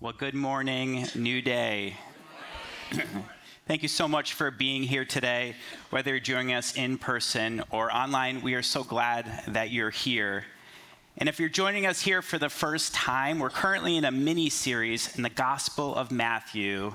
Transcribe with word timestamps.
Well, 0.00 0.12
good 0.16 0.34
morning, 0.34 1.08
new 1.16 1.42
day. 1.42 1.96
Thank 3.66 3.82
you 3.82 3.88
so 3.88 4.06
much 4.06 4.34
for 4.34 4.52
being 4.52 4.84
here 4.84 5.04
today, 5.04 5.56
whether 5.90 6.12
you're 6.12 6.20
joining 6.20 6.54
us 6.54 6.76
in 6.76 6.98
person 6.98 7.64
or 7.72 7.92
online. 7.92 8.40
We 8.40 8.54
are 8.54 8.62
so 8.62 8.84
glad 8.84 9.42
that 9.48 9.72
you're 9.72 9.90
here. 9.90 10.44
And 11.16 11.28
if 11.28 11.40
you're 11.40 11.48
joining 11.48 11.84
us 11.84 12.00
here 12.00 12.22
for 12.22 12.38
the 12.38 12.48
first 12.48 12.94
time, 12.94 13.40
we're 13.40 13.50
currently 13.50 13.96
in 13.96 14.04
a 14.04 14.12
mini 14.12 14.50
series 14.50 15.16
in 15.16 15.24
the 15.24 15.30
Gospel 15.30 15.96
of 15.96 16.12
Matthew 16.12 16.94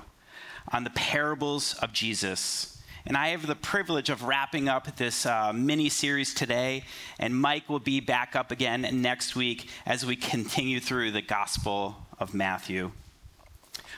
on 0.72 0.84
the 0.84 0.90
parables 0.90 1.74
of 1.82 1.92
Jesus. 1.92 2.82
And 3.04 3.18
I 3.18 3.28
have 3.28 3.46
the 3.46 3.54
privilege 3.54 4.08
of 4.08 4.22
wrapping 4.22 4.66
up 4.66 4.96
this 4.96 5.26
uh, 5.26 5.52
mini 5.52 5.90
series 5.90 6.32
today. 6.32 6.84
And 7.18 7.38
Mike 7.38 7.68
will 7.68 7.80
be 7.80 8.00
back 8.00 8.34
up 8.34 8.50
again 8.50 8.88
next 9.02 9.36
week 9.36 9.68
as 9.84 10.06
we 10.06 10.16
continue 10.16 10.80
through 10.80 11.10
the 11.10 11.20
Gospel 11.20 11.96
of 12.18 12.32
Matthew. 12.32 12.92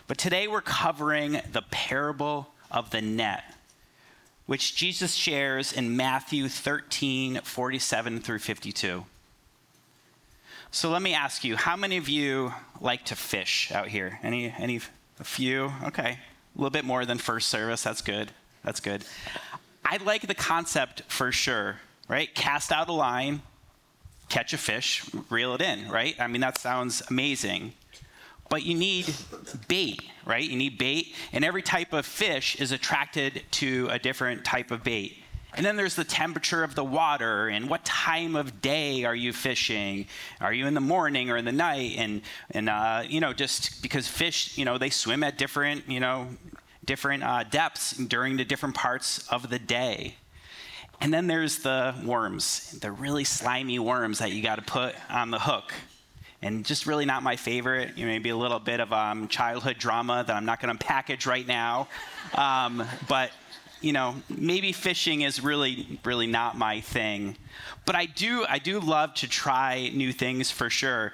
But 0.06 0.18
today 0.18 0.46
we're 0.46 0.60
covering 0.60 1.40
the 1.50 1.62
parable 1.70 2.48
of 2.70 2.90
the 2.90 3.02
net, 3.02 3.42
which 4.46 4.76
Jesus 4.76 5.14
shares 5.14 5.72
in 5.72 5.96
Matthew 5.96 6.48
13 6.48 7.40
47 7.42 8.20
through 8.20 8.38
52. 8.38 9.04
So 10.70 10.90
let 10.90 11.02
me 11.02 11.14
ask 11.14 11.42
you, 11.42 11.56
how 11.56 11.74
many 11.76 11.96
of 11.96 12.08
you 12.08 12.52
like 12.80 13.04
to 13.06 13.16
fish 13.16 13.72
out 13.72 13.88
here? 13.88 14.20
Any, 14.22 14.54
any, 14.58 14.80
a 15.18 15.24
few? 15.24 15.72
Okay. 15.84 16.10
A 16.10 16.58
little 16.58 16.70
bit 16.70 16.84
more 16.84 17.04
than 17.04 17.18
first 17.18 17.48
service. 17.48 17.82
That's 17.82 18.02
good. 18.02 18.30
That's 18.62 18.80
good. 18.80 19.04
I 19.84 19.96
like 19.98 20.26
the 20.26 20.34
concept 20.34 21.02
for 21.08 21.32
sure, 21.32 21.76
right? 22.08 22.32
Cast 22.34 22.70
out 22.70 22.88
a 22.88 22.92
line, 22.92 23.42
catch 24.28 24.52
a 24.52 24.58
fish, 24.58 25.04
reel 25.30 25.54
it 25.54 25.62
in, 25.62 25.88
right? 25.88 26.14
I 26.20 26.26
mean, 26.26 26.42
that 26.42 26.58
sounds 26.58 27.02
amazing. 27.08 27.72
But 28.48 28.62
you 28.62 28.74
need 28.76 29.12
bait, 29.68 30.00
right? 30.24 30.44
You 30.44 30.56
need 30.56 30.78
bait, 30.78 31.14
and 31.32 31.44
every 31.44 31.62
type 31.62 31.92
of 31.92 32.06
fish 32.06 32.56
is 32.56 32.72
attracted 32.72 33.42
to 33.52 33.88
a 33.90 33.98
different 33.98 34.44
type 34.44 34.70
of 34.70 34.84
bait. 34.84 35.18
And 35.56 35.64
then 35.64 35.76
there's 35.76 35.94
the 35.96 36.04
temperature 36.04 36.62
of 36.62 36.74
the 36.74 36.84
water 36.84 37.48
and 37.48 37.70
what 37.70 37.82
time 37.84 38.36
of 38.36 38.60
day 38.60 39.04
are 39.04 39.14
you 39.14 39.32
fishing? 39.32 40.06
Are 40.38 40.52
you 40.52 40.66
in 40.66 40.74
the 40.74 40.82
morning 40.82 41.30
or 41.30 41.38
in 41.38 41.46
the 41.46 41.52
night? 41.52 41.94
And, 41.96 42.20
and 42.50 42.68
uh, 42.68 43.04
you 43.08 43.20
know, 43.20 43.32
just 43.32 43.80
because 43.80 44.06
fish, 44.06 44.58
you 44.58 44.66
know, 44.66 44.76
they 44.76 44.90
swim 44.90 45.24
at 45.24 45.38
different, 45.38 45.88
you 45.88 45.98
know, 45.98 46.28
different 46.84 47.22
uh, 47.22 47.44
depths 47.44 47.96
during 47.96 48.36
the 48.36 48.44
different 48.44 48.74
parts 48.74 49.26
of 49.28 49.48
the 49.48 49.58
day. 49.58 50.16
And 51.00 51.12
then 51.12 51.26
there's 51.26 51.58
the 51.58 51.94
worms, 52.04 52.78
the 52.80 52.92
really 52.92 53.24
slimy 53.24 53.78
worms 53.78 54.18
that 54.18 54.32
you 54.32 54.42
got 54.42 54.56
to 54.56 54.62
put 54.62 54.94
on 55.10 55.30
the 55.30 55.38
hook. 55.38 55.72
And 56.46 56.64
just 56.64 56.86
really 56.86 57.04
not 57.04 57.24
my 57.24 57.34
favorite. 57.34 57.98
You 57.98 58.06
know, 58.06 58.12
maybe 58.12 58.30
a 58.30 58.36
little 58.36 58.60
bit 58.60 58.78
of 58.78 58.92
um, 58.92 59.26
childhood 59.26 59.78
drama 59.78 60.22
that 60.26 60.36
I'm 60.36 60.44
not 60.44 60.60
going 60.60 60.76
to 60.76 60.86
package 60.86 61.26
right 61.26 61.46
now. 61.46 61.88
Um, 62.34 62.86
but 63.08 63.32
you 63.80 63.92
know, 63.92 64.14
maybe 64.28 64.72
fishing 64.72 65.22
is 65.22 65.42
really, 65.42 65.98
really 66.04 66.26
not 66.26 66.56
my 66.56 66.80
thing. 66.80 67.36
But 67.84 67.94
I 67.94 68.06
do, 68.06 68.46
I 68.48 68.58
do 68.58 68.80
love 68.80 69.14
to 69.14 69.28
try 69.28 69.90
new 69.92 70.12
things 70.12 70.50
for 70.50 70.70
sure. 70.70 71.12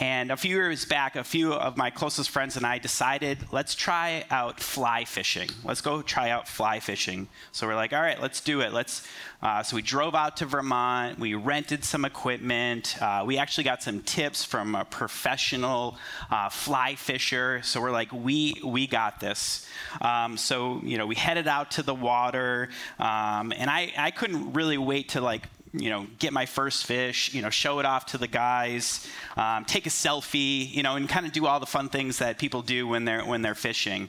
And 0.00 0.30
a 0.30 0.36
few 0.36 0.54
years 0.54 0.84
back, 0.84 1.16
a 1.16 1.24
few 1.24 1.52
of 1.52 1.76
my 1.76 1.90
closest 1.90 2.30
friends 2.30 2.56
and 2.56 2.64
I 2.64 2.78
decided, 2.78 3.38
let's 3.50 3.74
try 3.74 4.24
out 4.30 4.60
fly 4.60 5.04
fishing. 5.04 5.48
Let's 5.64 5.80
go 5.80 6.02
try 6.02 6.30
out 6.30 6.46
fly 6.46 6.78
fishing. 6.78 7.26
So 7.50 7.66
we're 7.66 7.74
like, 7.74 7.92
all 7.92 8.00
right, 8.00 8.20
let's 8.20 8.40
do 8.40 8.60
it. 8.60 8.72
Let's. 8.72 9.06
Uh, 9.42 9.62
so 9.62 9.76
we 9.76 9.82
drove 9.82 10.14
out 10.14 10.36
to 10.36 10.46
Vermont. 10.46 11.18
We 11.18 11.34
rented 11.34 11.84
some 11.84 12.04
equipment. 12.04 13.00
Uh, 13.00 13.24
we 13.26 13.38
actually 13.38 13.64
got 13.64 13.82
some 13.82 14.02
tips 14.02 14.44
from 14.44 14.76
a 14.76 14.84
professional 14.84 15.96
uh, 16.30 16.48
fly 16.48 16.94
fisher. 16.94 17.60
So 17.62 17.80
we're 17.80 17.90
like, 17.90 18.12
we 18.12 18.54
we 18.64 18.86
got 18.86 19.18
this. 19.18 19.66
Um, 20.00 20.36
so 20.36 20.80
you 20.84 20.98
know, 20.98 21.06
we 21.06 21.16
headed 21.16 21.48
out 21.48 21.72
to 21.72 21.82
the 21.82 21.94
water, 21.94 22.68
um, 23.00 23.52
and 23.56 23.68
I 23.68 23.92
I 23.96 24.12
couldn't 24.12 24.52
really 24.52 24.78
wait 24.78 25.10
to 25.10 25.20
like 25.20 25.48
you 25.72 25.90
know, 25.90 26.06
get 26.18 26.32
my 26.32 26.46
first 26.46 26.86
fish, 26.86 27.34
you 27.34 27.42
know, 27.42 27.50
show 27.50 27.78
it 27.78 27.86
off 27.86 28.06
to 28.06 28.18
the 28.18 28.26
guys, 28.26 29.06
um, 29.36 29.64
take 29.64 29.86
a 29.86 29.90
selfie, 29.90 30.72
you 30.72 30.82
know, 30.82 30.96
and 30.96 31.08
kind 31.08 31.26
of 31.26 31.32
do 31.32 31.46
all 31.46 31.60
the 31.60 31.66
fun 31.66 31.88
things 31.88 32.18
that 32.18 32.38
people 32.38 32.62
do 32.62 32.86
when 32.86 33.04
they're 33.04 33.24
when 33.24 33.42
they're 33.42 33.54
fishing. 33.54 34.08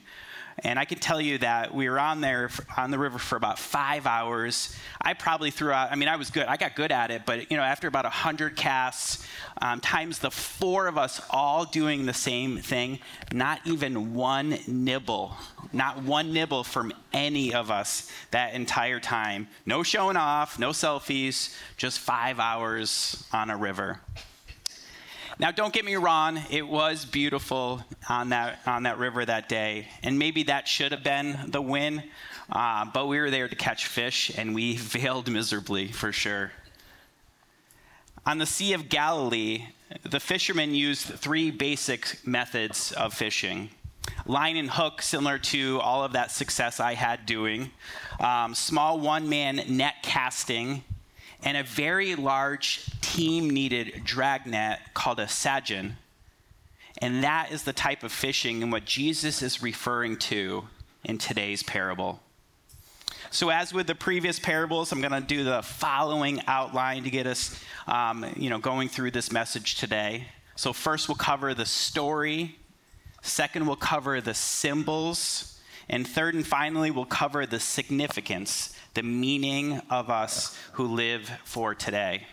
And 0.64 0.78
I 0.78 0.86
can 0.86 1.00
tell 1.00 1.22
you 1.22 1.38
that 1.40 1.74
we 1.74 1.90
were 1.90 2.00
on 2.00 2.22
there 2.22 2.50
on 2.76 2.92
the 2.92 3.00
river 3.00 3.18
for 3.18 3.36
about 3.36 3.60
five 3.60 4.06
hours. 4.06 4.76
I 5.02 5.14
probably 5.14 5.52
threw 5.52 5.72
out. 5.72 5.92
I 5.92 5.96
mean, 5.96 6.10
I 6.10 6.16
was 6.16 6.30
good. 6.30 6.46
I 6.48 6.58
got 6.58 6.76
good 6.76 6.92
at 6.92 7.12
it, 7.12 7.24
but 7.26 7.50
you 7.50 7.58
know, 7.58 7.64
after 7.64 7.88
about 7.88 8.06
hundred 8.06 8.56
casts, 8.56 9.26
um, 9.62 9.80
times 9.80 10.20
the 10.20 10.32
four 10.32 10.88
of 10.88 10.98
us 10.98 11.22
all 11.30 11.66
doing 11.66 12.06
the 12.06 12.14
same 12.14 12.58
thing, 12.58 13.00
not 13.32 13.60
even 13.66 14.14
one 14.14 14.58
nibble, 14.68 15.36
not 15.72 16.04
one 16.04 16.34
nibble 16.34 16.64
from 16.64 16.92
any 17.14 17.54
of 17.54 17.72
us 17.72 18.12
that 18.32 18.54
entire 18.54 19.00
time. 19.00 19.48
No 19.66 19.84
showing 19.84 20.18
off, 20.18 20.60
no 20.60 20.70
selfies, 20.70 21.56
just 21.78 22.00
five 22.00 22.40
hours 22.40 23.24
on 23.32 23.50
a 23.50 23.58
river. 23.58 24.02
Now, 25.42 25.52
don't 25.52 25.72
get 25.72 25.86
me 25.86 25.96
wrong, 25.96 26.42
it 26.50 26.68
was 26.68 27.06
beautiful 27.06 27.82
on 28.10 28.28
that, 28.30 28.60
on 28.66 28.84
that 28.84 28.98
river 28.98 29.24
that 29.24 29.48
day, 29.48 29.88
and 30.04 30.20
maybe 30.20 30.44
that 30.44 30.68
should 30.68 30.92
have 30.92 31.02
been 31.02 31.38
the 31.48 31.62
win, 31.62 32.04
uh, 32.52 32.84
but 32.94 33.08
we 33.08 33.22
were 33.22 33.30
there 33.30 33.48
to 33.48 33.56
catch 33.56 33.88
fish, 33.88 34.38
and 34.38 34.54
we 34.54 34.76
failed 34.96 35.32
miserably 35.32 35.94
for 35.94 36.12
sure. 36.12 36.52
On 38.26 38.38
the 38.38 38.46
Sea 38.46 38.74
of 38.74 38.90
Galilee, 38.90 39.68
the 40.04 40.20
fishermen 40.20 40.76
used 40.76 41.06
three 41.06 41.52
basic 41.52 42.20
methods 42.28 42.92
of 42.92 43.14
fishing 43.14 43.70
line 44.26 44.58
and 44.58 44.70
hook, 44.70 45.02
similar 45.02 45.38
to 45.38 45.80
all 45.80 46.04
of 46.04 46.12
that 46.12 46.32
success 46.32 46.82
I 46.82 46.96
had 46.96 47.26
doing, 47.26 47.72
um, 48.20 48.54
small 48.54 49.00
one 49.00 49.30
man 49.30 49.62
net 49.70 49.96
casting, 50.04 50.84
and 51.44 51.58
a 51.58 51.64
very 51.64 52.16
large 52.16 52.86
team 53.02 53.50
needed 53.50 54.02
dragnet 54.04 54.80
called 54.94 55.20
a 55.20 55.26
sadzan. 55.26 55.94
And 57.02 57.24
that 57.24 57.52
is 57.52 57.64
the 57.64 57.74
type 57.74 58.04
of 58.04 58.12
fishing 58.12 58.62
and 58.62 58.72
what 58.72 58.86
Jesus 58.86 59.42
is 59.42 59.64
referring 59.64 60.18
to 60.18 60.68
in 61.06 61.18
today's 61.18 61.64
parable. 61.64 62.20
So, 63.32 63.50
as 63.50 63.74
with 63.74 63.86
the 63.88 63.96
previous 63.96 64.40
parables, 64.40 64.92
I'm 64.92 65.02
going 65.02 65.12
to 65.12 65.22
do 65.22 65.44
the 65.44 65.62
following 65.62 66.42
outline 66.48 67.04
to 67.04 67.12
get 67.12 67.28
us, 67.28 67.62
um, 67.88 68.26
you 68.36 68.50
know, 68.50 68.58
going 68.58 68.90
through 68.90 69.12
this 69.12 69.32
message 69.32 69.76
today. 69.76 70.26
So, 70.56 70.74
first 70.74 71.08
we'll 71.08 71.16
cover 71.16 71.54
the 71.54 71.66
story. 71.66 72.56
Second, 73.22 73.68
we'll 73.68 73.76
cover 73.76 74.20
the 74.20 74.34
symbols. 74.34 75.60
And 75.90 76.08
third 76.08 76.34
and 76.34 76.46
finally, 76.46 76.90
we'll 76.90 77.06
cover 77.06 77.46
the 77.46 77.60
significance 77.60 78.76
the 78.94 79.04
meaning 79.04 79.82
of 79.90 80.10
us 80.10 80.58
who 80.74 80.86
live 80.86 81.30
for 81.44 81.76
today. 81.76 82.26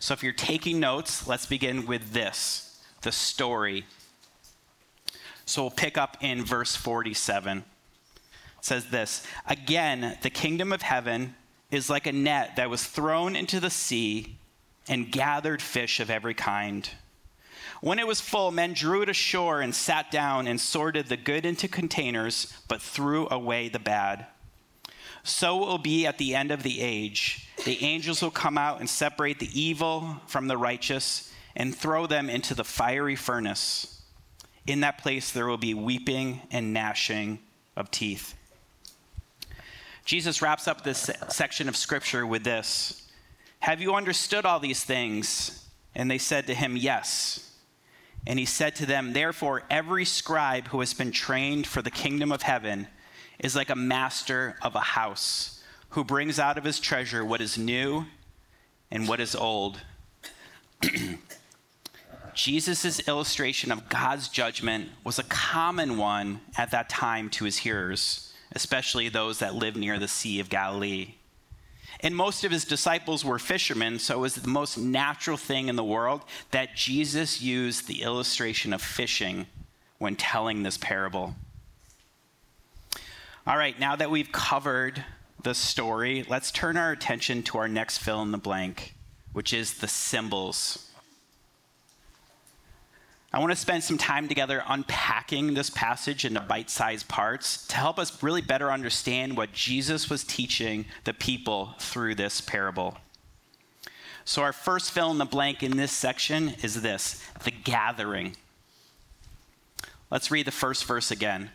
So 0.00 0.14
if 0.14 0.22
you're 0.22 0.32
taking 0.32 0.80
notes, 0.80 1.26
let's 1.26 1.46
begin 1.46 1.86
with 1.86 2.12
this 2.12 2.68
the 3.02 3.12
story. 3.12 3.84
So 5.44 5.62
we'll 5.62 5.70
pick 5.70 5.98
up 5.98 6.16
in 6.20 6.44
verse 6.44 6.76
47. 6.76 7.58
It 7.58 7.64
says 8.60 8.90
this 8.90 9.26
Again, 9.46 10.18
the 10.22 10.30
kingdom 10.30 10.72
of 10.72 10.82
heaven 10.82 11.34
is 11.70 11.90
like 11.90 12.06
a 12.06 12.12
net 12.12 12.56
that 12.56 12.70
was 12.70 12.84
thrown 12.84 13.34
into 13.34 13.60
the 13.60 13.70
sea 13.70 14.36
and 14.88 15.10
gathered 15.10 15.62
fish 15.62 16.00
of 16.00 16.10
every 16.10 16.34
kind. 16.34 16.88
When 17.80 17.98
it 17.98 18.06
was 18.06 18.20
full, 18.20 18.52
men 18.52 18.74
drew 18.74 19.02
it 19.02 19.08
ashore 19.08 19.60
and 19.60 19.74
sat 19.74 20.10
down 20.10 20.46
and 20.46 20.60
sorted 20.60 21.06
the 21.06 21.16
good 21.16 21.44
into 21.44 21.66
containers, 21.66 22.56
but 22.68 22.80
threw 22.80 23.28
away 23.28 23.68
the 23.68 23.80
bad. 23.80 24.26
So 25.24 25.62
it 25.62 25.66
will 25.66 25.78
be 25.78 26.06
at 26.06 26.18
the 26.18 26.34
end 26.34 26.50
of 26.50 26.62
the 26.62 26.80
age. 26.80 27.48
The 27.64 27.82
angels 27.84 28.22
will 28.22 28.30
come 28.30 28.58
out 28.58 28.80
and 28.80 28.88
separate 28.88 29.38
the 29.38 29.60
evil 29.60 30.20
from 30.26 30.48
the 30.48 30.56
righteous 30.56 31.32
and 31.54 31.74
throw 31.74 32.06
them 32.06 32.28
into 32.28 32.54
the 32.54 32.64
fiery 32.64 33.16
furnace. 33.16 34.02
In 34.66 34.80
that 34.80 34.98
place, 34.98 35.30
there 35.30 35.46
will 35.46 35.58
be 35.58 35.74
weeping 35.74 36.40
and 36.50 36.72
gnashing 36.72 37.38
of 37.76 37.90
teeth. 37.90 38.34
Jesus 40.04 40.42
wraps 40.42 40.66
up 40.66 40.82
this 40.82 41.10
section 41.28 41.68
of 41.68 41.76
scripture 41.76 42.26
with 42.26 42.42
this 42.42 43.08
Have 43.60 43.80
you 43.80 43.94
understood 43.94 44.44
all 44.44 44.58
these 44.58 44.82
things? 44.82 45.58
And 45.94 46.10
they 46.10 46.18
said 46.18 46.46
to 46.46 46.54
him, 46.54 46.76
Yes. 46.76 47.48
And 48.26 48.38
he 48.38 48.44
said 48.44 48.76
to 48.76 48.86
them, 48.86 49.12
Therefore, 49.12 49.64
every 49.68 50.04
scribe 50.04 50.68
who 50.68 50.80
has 50.80 50.94
been 50.94 51.10
trained 51.10 51.66
for 51.66 51.82
the 51.82 51.90
kingdom 51.90 52.30
of 52.30 52.42
heaven 52.42 52.86
is 53.38 53.56
like 53.56 53.70
a 53.70 53.76
master 53.76 54.56
of 54.62 54.74
a 54.74 54.80
house 54.80 55.62
who 55.90 56.04
brings 56.04 56.38
out 56.38 56.58
of 56.58 56.64
his 56.64 56.80
treasure 56.80 57.24
what 57.24 57.40
is 57.40 57.58
new 57.58 58.04
and 58.90 59.08
what 59.08 59.20
is 59.20 59.34
old. 59.34 59.80
Jesus' 62.34 63.06
illustration 63.06 63.70
of 63.70 63.88
God's 63.88 64.28
judgment 64.28 64.88
was 65.04 65.18
a 65.18 65.24
common 65.24 65.98
one 65.98 66.40
at 66.56 66.70
that 66.70 66.88
time 66.88 67.28
to 67.30 67.44
his 67.44 67.58
hearers, 67.58 68.32
especially 68.52 69.08
those 69.08 69.40
that 69.40 69.54
lived 69.54 69.76
near 69.76 69.98
the 69.98 70.08
Sea 70.08 70.40
of 70.40 70.48
Galilee. 70.48 71.14
And 72.00 72.16
most 72.16 72.44
of 72.44 72.50
his 72.50 72.64
disciples 72.64 73.24
were 73.24 73.38
fishermen, 73.38 73.98
so 73.98 74.16
it 74.16 74.20
was 74.20 74.34
the 74.34 74.48
most 74.48 74.78
natural 74.78 75.36
thing 75.36 75.68
in 75.68 75.76
the 75.76 75.84
world 75.84 76.22
that 76.50 76.74
Jesus 76.74 77.42
used 77.42 77.86
the 77.86 78.02
illustration 78.02 78.72
of 78.72 78.82
fishing 78.82 79.46
when 79.98 80.16
telling 80.16 80.62
this 80.62 80.78
parable. 80.78 81.34
All 83.44 83.56
right, 83.56 83.76
now 83.76 83.96
that 83.96 84.08
we've 84.08 84.30
covered 84.30 85.04
the 85.42 85.52
story, 85.52 86.24
let's 86.28 86.52
turn 86.52 86.76
our 86.76 86.92
attention 86.92 87.42
to 87.44 87.58
our 87.58 87.66
next 87.66 87.98
fill 87.98 88.22
in 88.22 88.30
the 88.30 88.38
blank, 88.38 88.94
which 89.32 89.52
is 89.52 89.74
the 89.74 89.88
symbols. 89.88 90.88
I 93.32 93.40
want 93.40 93.50
to 93.50 93.56
spend 93.56 93.82
some 93.82 93.98
time 93.98 94.28
together 94.28 94.62
unpacking 94.68 95.54
this 95.54 95.70
passage 95.70 96.24
into 96.24 96.38
bite 96.38 96.70
sized 96.70 97.08
parts 97.08 97.66
to 97.66 97.76
help 97.76 97.98
us 97.98 98.22
really 98.22 98.42
better 98.42 98.70
understand 98.70 99.36
what 99.36 99.52
Jesus 99.52 100.08
was 100.08 100.22
teaching 100.22 100.84
the 101.02 101.14
people 101.14 101.74
through 101.80 102.14
this 102.14 102.40
parable. 102.40 102.96
So, 104.24 104.42
our 104.42 104.52
first 104.52 104.92
fill 104.92 105.10
in 105.10 105.18
the 105.18 105.24
blank 105.24 105.64
in 105.64 105.76
this 105.76 105.90
section 105.90 106.50
is 106.62 106.82
this 106.82 107.26
the 107.42 107.50
gathering. 107.50 108.36
Let's 110.12 110.30
read 110.30 110.46
the 110.46 110.52
first 110.52 110.84
verse 110.84 111.10
again. 111.10 111.50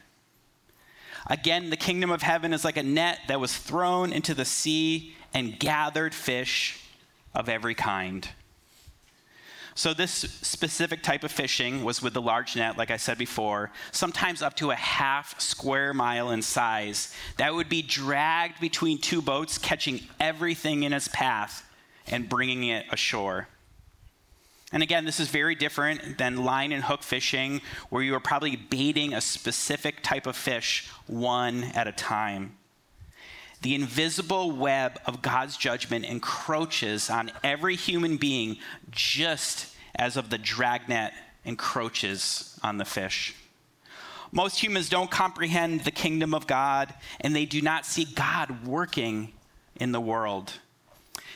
Again, 1.29 1.69
the 1.69 1.77
kingdom 1.77 2.09
of 2.09 2.21
heaven 2.21 2.53
is 2.53 2.63
like 2.63 2.77
a 2.77 2.83
net 2.83 3.19
that 3.27 3.39
was 3.39 3.55
thrown 3.55 4.13
into 4.13 4.33
the 4.33 4.45
sea 4.45 5.13
and 5.33 5.59
gathered 5.59 6.15
fish 6.15 6.79
of 7.35 7.49
every 7.49 7.75
kind. 7.75 8.27
So, 9.75 9.93
this 9.93 10.11
specific 10.11 11.03
type 11.03 11.23
of 11.23 11.31
fishing 11.31 11.83
was 11.83 12.01
with 12.01 12.15
the 12.15 12.21
large 12.21 12.55
net, 12.55 12.77
like 12.77 12.89
I 12.89 12.97
said 12.97 13.19
before, 13.19 13.71
sometimes 13.91 14.41
up 14.41 14.55
to 14.55 14.71
a 14.71 14.75
half 14.75 15.39
square 15.39 15.93
mile 15.93 16.31
in 16.31 16.41
size, 16.41 17.13
that 17.37 17.53
would 17.53 17.69
be 17.69 17.83
dragged 17.83 18.59
between 18.59 18.97
two 18.97 19.21
boats, 19.21 19.59
catching 19.59 19.99
everything 20.19 20.81
in 20.81 20.93
its 20.93 21.07
path 21.09 21.63
and 22.07 22.27
bringing 22.27 22.63
it 22.63 22.87
ashore. 22.91 23.49
And 24.73 24.83
again, 24.83 25.05
this 25.05 25.19
is 25.19 25.29
very 25.29 25.55
different 25.55 26.17
than 26.17 26.43
line 26.43 26.73
and 26.73 26.83
hook 26.83 27.01
fishing, 27.01 27.61
where 27.89 28.03
you 28.03 28.13
are 28.15 28.19
probably 28.19 28.57
baiting 28.57 29.13
a 29.13 29.21
specific 29.21 30.03
type 30.03 30.27
of 30.27 30.35
fish 30.35 30.89
one 31.07 31.63
at 31.75 31.87
a 31.87 31.93
time. 31.93 32.57
The 33.61 33.75
invisible 33.75 34.51
web 34.51 34.99
of 35.05 35.21
God's 35.21 35.57
judgment 35.57 36.05
encroaches 36.05 37.09
on 37.09 37.31
every 37.43 37.75
human 37.75 38.17
being 38.17 38.57
just 38.91 39.73
as 39.95 40.17
of 40.17 40.29
the 40.29 40.37
dragnet 40.37 41.13
encroaches 41.43 42.59
on 42.61 42.77
the 42.77 42.85
fish. 42.85 43.33
Most 44.31 44.61
humans 44.61 44.89
don't 44.89 45.09
comprehend 45.09 45.85
the 45.85 45.91
kingdom 45.91 46.33
of 46.33 46.45
God 46.45 46.93
and 47.21 47.35
they 47.35 47.45
do 47.45 47.61
not 47.61 47.85
see 47.85 48.03
God 48.03 48.65
working 48.65 49.31
in 49.77 49.91
the 49.93 50.01
world. 50.01 50.53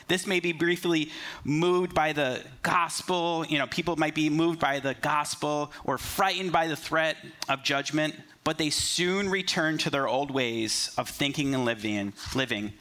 This 0.08 0.26
may 0.26 0.40
be 0.40 0.52
briefly 0.52 1.10
moved 1.44 1.94
by 1.94 2.12
the 2.12 2.42
gospel. 2.62 3.44
You 3.48 3.58
know, 3.58 3.66
people 3.66 3.96
might 3.96 4.14
be 4.14 4.28
moved 4.30 4.58
by 4.58 4.80
the 4.80 4.94
gospel 4.94 5.72
or 5.84 5.98
frightened 5.98 6.52
by 6.52 6.66
the 6.68 6.76
threat 6.76 7.16
of 7.48 7.62
judgment 7.62 8.14
but 8.44 8.58
they 8.58 8.70
soon 8.70 9.28
return 9.28 9.78
to 9.78 9.90
their 9.90 10.08
old 10.08 10.30
ways 10.30 10.92
of 10.98 11.08
thinking 11.08 11.54
and 11.54 11.64
living, 11.64 12.12
living 12.34 12.72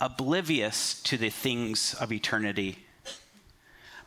oblivious 0.00 1.00
to 1.02 1.18
the 1.18 1.28
things 1.28 1.94
of 1.94 2.10
eternity. 2.10 2.78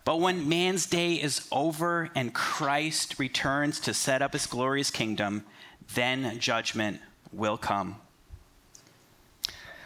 But 0.05 0.19
when 0.19 0.49
man's 0.49 0.85
day 0.85 1.13
is 1.13 1.47
over 1.51 2.09
and 2.15 2.33
Christ 2.33 3.19
returns 3.19 3.79
to 3.81 3.93
set 3.93 4.21
up 4.21 4.33
his 4.33 4.47
glorious 4.47 4.91
kingdom, 4.91 5.45
then 5.93 6.39
judgment 6.39 6.99
will 7.31 7.57
come. 7.57 7.97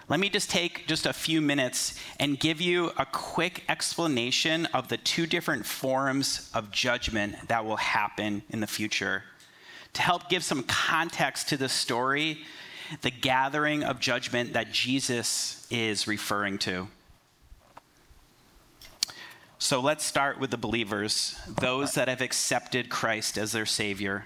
Let 0.10 0.22
me 0.22 0.30
just 0.30 0.50
take 0.50 0.88
just 0.88 1.06
a 1.06 1.12
few 1.12 1.42
minutes 1.42 2.00
and 2.18 2.40
give 2.40 2.62
you 2.62 2.92
a 2.98 3.06
quick 3.06 3.64
explanation 3.68 4.66
of 4.68 4.88
the 4.88 4.96
two 4.96 5.28
different 5.28 5.66
forms 5.66 6.50
of 6.54 6.72
judgment 6.72 7.36
that 7.50 7.66
will 7.66 7.78
happen 7.78 8.42
in 8.50 8.62
the 8.62 8.68
future 8.68 9.24
to 9.94 10.02
help 10.02 10.30
give 10.30 10.44
some 10.44 10.64
context 10.64 11.50
to 11.50 11.58
the 11.58 11.68
story, 11.68 12.40
the 13.02 13.12
gathering 13.12 13.84
of 13.84 14.00
judgment 14.00 14.54
that 14.54 14.72
Jesus 14.72 15.68
is 15.70 16.08
referring 16.08 16.58
to. 16.60 16.88
So 19.60 19.82
let's 19.82 20.06
start 20.06 20.40
with 20.40 20.52
the 20.52 20.58
believers, 20.58 21.38
those 21.60 21.96
that 21.96 22.08
have 22.08 22.22
accepted 22.22 22.90
Christ 22.90 23.38
as 23.38 23.52
their 23.52 23.66
Savior. 23.66 24.26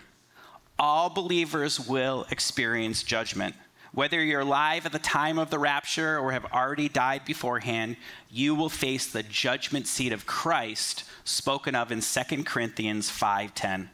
All 0.78 1.10
believers 1.10 1.80
will 1.80 2.28
experience 2.30 3.02
judgment. 3.02 3.56
Whether 3.94 4.24
you're 4.24 4.42
alive 4.42 4.86
at 4.86 4.94
the 4.94 5.00
time 5.00 5.38
of 5.38 5.50
the 5.50 5.60
rapture 5.60 6.18
or 6.18 6.32
have 6.32 6.46
already 6.46 6.88
died 6.88 7.26
beforehand, 7.26 7.98
you 8.30 8.56
will 8.56 8.70
face 8.70 9.06
the 9.06 9.24
judgment 9.24 9.86
seat 9.86 10.14
of 10.14 10.26
Christ 10.26 11.04
spoken 11.26 11.76
of 11.76 11.92
in 11.92 12.02
2 12.02 12.46
Corinthians 12.46 13.10
5:10. 13.10 13.90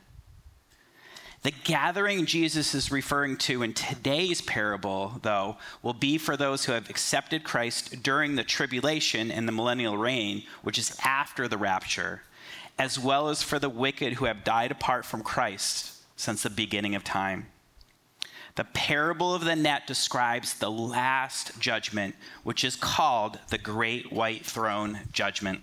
The 1.42 1.52
gathering 1.52 2.26
Jesus 2.26 2.76
is 2.76 2.92
referring 2.92 3.38
to 3.38 3.64
in 3.64 3.74
today's 3.74 4.42
parable, 4.42 5.20
though, 5.24 5.58
will 5.82 5.94
be 5.94 6.18
for 6.18 6.36
those 6.36 6.66
who 6.66 6.74
have 6.74 6.90
accepted 6.90 7.44
Christ 7.44 8.04
during 8.04 8.36
the 8.36 8.44
tribulation 8.44 9.32
and 9.32 9.48
the 9.48 9.52
millennial 9.52 9.98
reign, 9.98 10.44
which 10.62 10.78
is 10.78 10.98
after 11.04 11.48
the 11.48 11.58
rapture, 11.58 12.24
as 12.78 13.00
well 13.00 13.30
as 13.30 13.44
for 13.44 13.60
the 13.60 13.70
wicked 13.70 14.14
who 14.14 14.26
have 14.26 14.44
died 14.44 14.72
apart 14.72 15.06
from 15.06 15.24
Christ 15.24 15.94
since 16.16 16.44
the 16.44 16.50
beginning 16.50 16.96
of 16.96 17.04
time. 17.04 17.48
The 18.58 18.64
parable 18.64 19.36
of 19.36 19.46
the 19.46 19.56
net 19.56 19.86
describes 19.86 20.56
the 20.56 20.72
last 20.72 21.60
judgment, 21.60 22.16
which 22.42 22.64
is 22.64 22.76
called 22.76 23.38
the 23.50 23.60
Great 23.60 24.12
White 24.12 24.44
Throne 24.44 25.02
Judgment. 25.12 25.62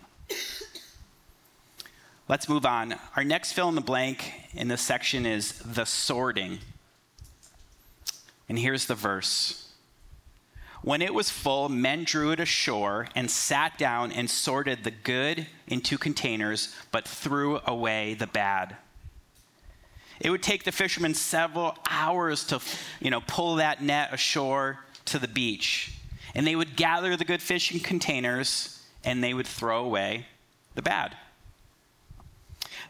Let's 2.28 2.48
move 2.48 2.64
on. 2.64 2.94
Our 3.16 3.24
next 3.24 3.50
fill 3.50 3.68
in 3.68 3.74
the 3.74 3.80
blank 3.80 4.32
in 4.52 4.68
this 4.68 4.80
section 4.80 5.26
is 5.26 5.58
the 5.58 5.84
sorting. 5.84 6.60
And 8.48 8.60
here's 8.60 8.86
the 8.86 8.94
verse. 8.94 9.72
When 10.82 11.02
it 11.02 11.14
was 11.14 11.30
full, 11.30 11.68
men 11.68 12.04
drew 12.04 12.30
it 12.30 12.38
ashore 12.38 13.08
and 13.16 13.28
sat 13.28 13.76
down 13.76 14.12
and 14.12 14.30
sorted 14.30 14.84
the 14.84 14.92
good 14.92 15.48
into 15.66 15.98
containers, 15.98 16.72
but 16.92 17.08
threw 17.08 17.60
away 17.66 18.14
the 18.14 18.28
bad. 18.28 18.76
It 20.24 20.30
would 20.30 20.42
take 20.42 20.64
the 20.64 20.72
fishermen 20.72 21.12
several 21.12 21.76
hours 21.88 22.44
to, 22.44 22.60
you 22.98 23.10
know, 23.10 23.20
pull 23.26 23.56
that 23.56 23.82
net 23.82 24.08
ashore 24.12 24.78
to 25.04 25.18
the 25.18 25.28
beach. 25.28 25.92
And 26.34 26.46
they 26.46 26.56
would 26.56 26.76
gather 26.76 27.14
the 27.14 27.26
good 27.26 27.42
fish 27.42 27.70
in 27.70 27.78
containers 27.78 28.82
and 29.04 29.22
they 29.22 29.34
would 29.34 29.46
throw 29.46 29.84
away 29.84 30.26
the 30.74 30.82
bad. 30.82 31.14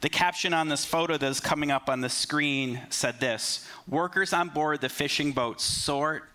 The 0.01 0.09
caption 0.09 0.55
on 0.55 0.69
this 0.69 0.85
photo 0.85 1.17
that 1.17 1.27
is 1.27 1.41
coming 1.41 1.73
up 1.73 1.89
on 1.89 2.01
the 2.01 2.09
screen 2.09 2.81
said 2.89 3.19
this 3.19 3.69
Workers 3.89 4.33
on 4.33 4.51
board 4.51 4.81
the 4.81 4.89
fishing 4.89 5.33
boat 5.33 5.61
sort 5.61 6.31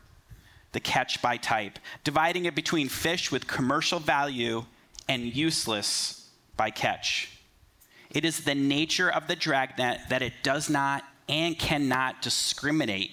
the 0.73 0.79
catch 0.81 1.21
by 1.21 1.37
type, 1.37 1.79
dividing 2.03 2.45
it 2.45 2.55
between 2.55 2.89
fish 2.89 3.31
with 3.31 3.47
commercial 3.47 3.99
value 3.99 4.65
and 5.07 5.33
useless 5.35 6.29
by 6.57 6.69
catch. 6.69 7.38
It 8.11 8.25
is 8.25 8.43
the 8.43 8.55
nature 8.55 9.09
of 9.09 9.27
the 9.27 9.35
dragnet 9.35 10.01
that 10.09 10.21
it 10.21 10.33
does 10.41 10.69
not 10.69 11.03
and 11.27 11.57
cannot 11.57 12.21
discriminate. 12.21 13.11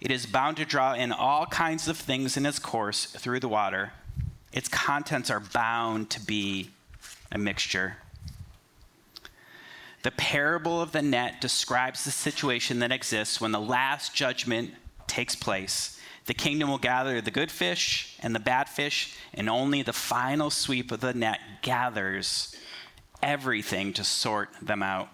It 0.00 0.10
is 0.10 0.26
bound 0.26 0.56
to 0.56 0.64
draw 0.64 0.94
in 0.94 1.12
all 1.12 1.46
kinds 1.46 1.86
of 1.86 1.98
things 1.98 2.36
in 2.36 2.46
its 2.46 2.58
course 2.58 3.04
through 3.04 3.40
the 3.40 3.48
water. 3.48 3.92
Its 4.52 4.68
contents 4.68 5.30
are 5.30 5.40
bound 5.40 6.08
to 6.10 6.20
be 6.24 6.70
a 7.30 7.36
mixture. 7.36 7.98
The 10.02 10.12
parable 10.12 10.80
of 10.80 10.92
the 10.92 11.02
net 11.02 11.40
describes 11.40 12.04
the 12.04 12.10
situation 12.10 12.78
that 12.78 12.92
exists 12.92 13.40
when 13.40 13.52
the 13.52 13.60
last 13.60 14.14
judgment 14.14 14.72
takes 15.06 15.34
place. 15.34 16.00
The 16.24 16.34
kingdom 16.34 16.70
will 16.70 16.78
gather 16.78 17.20
the 17.20 17.30
good 17.30 17.50
fish 17.50 18.16
and 18.20 18.34
the 18.34 18.40
bad 18.40 18.68
fish, 18.68 19.16
and 19.34 19.48
only 19.50 19.82
the 19.82 19.92
final 19.92 20.50
sweep 20.50 20.92
of 20.92 21.00
the 21.00 21.12
net 21.12 21.40
gathers 21.62 22.54
everything 23.22 23.92
to 23.94 24.04
sort 24.04 24.50
them 24.60 24.82
out. 24.82 25.08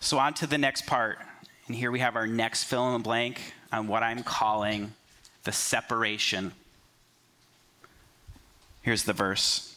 So, 0.00 0.18
on 0.18 0.34
to 0.34 0.46
the 0.46 0.58
next 0.58 0.86
part. 0.86 1.18
And 1.66 1.76
here 1.76 1.90
we 1.90 2.00
have 2.00 2.16
our 2.16 2.26
next 2.26 2.64
fill 2.64 2.86
in 2.88 2.92
the 2.94 2.98
blank 3.04 3.52
on 3.72 3.88
what 3.88 4.02
I'm 4.02 4.22
calling 4.22 4.94
the 5.44 5.52
separation. 5.52 6.52
Here's 8.82 9.04
the 9.04 9.12
verse 9.12 9.76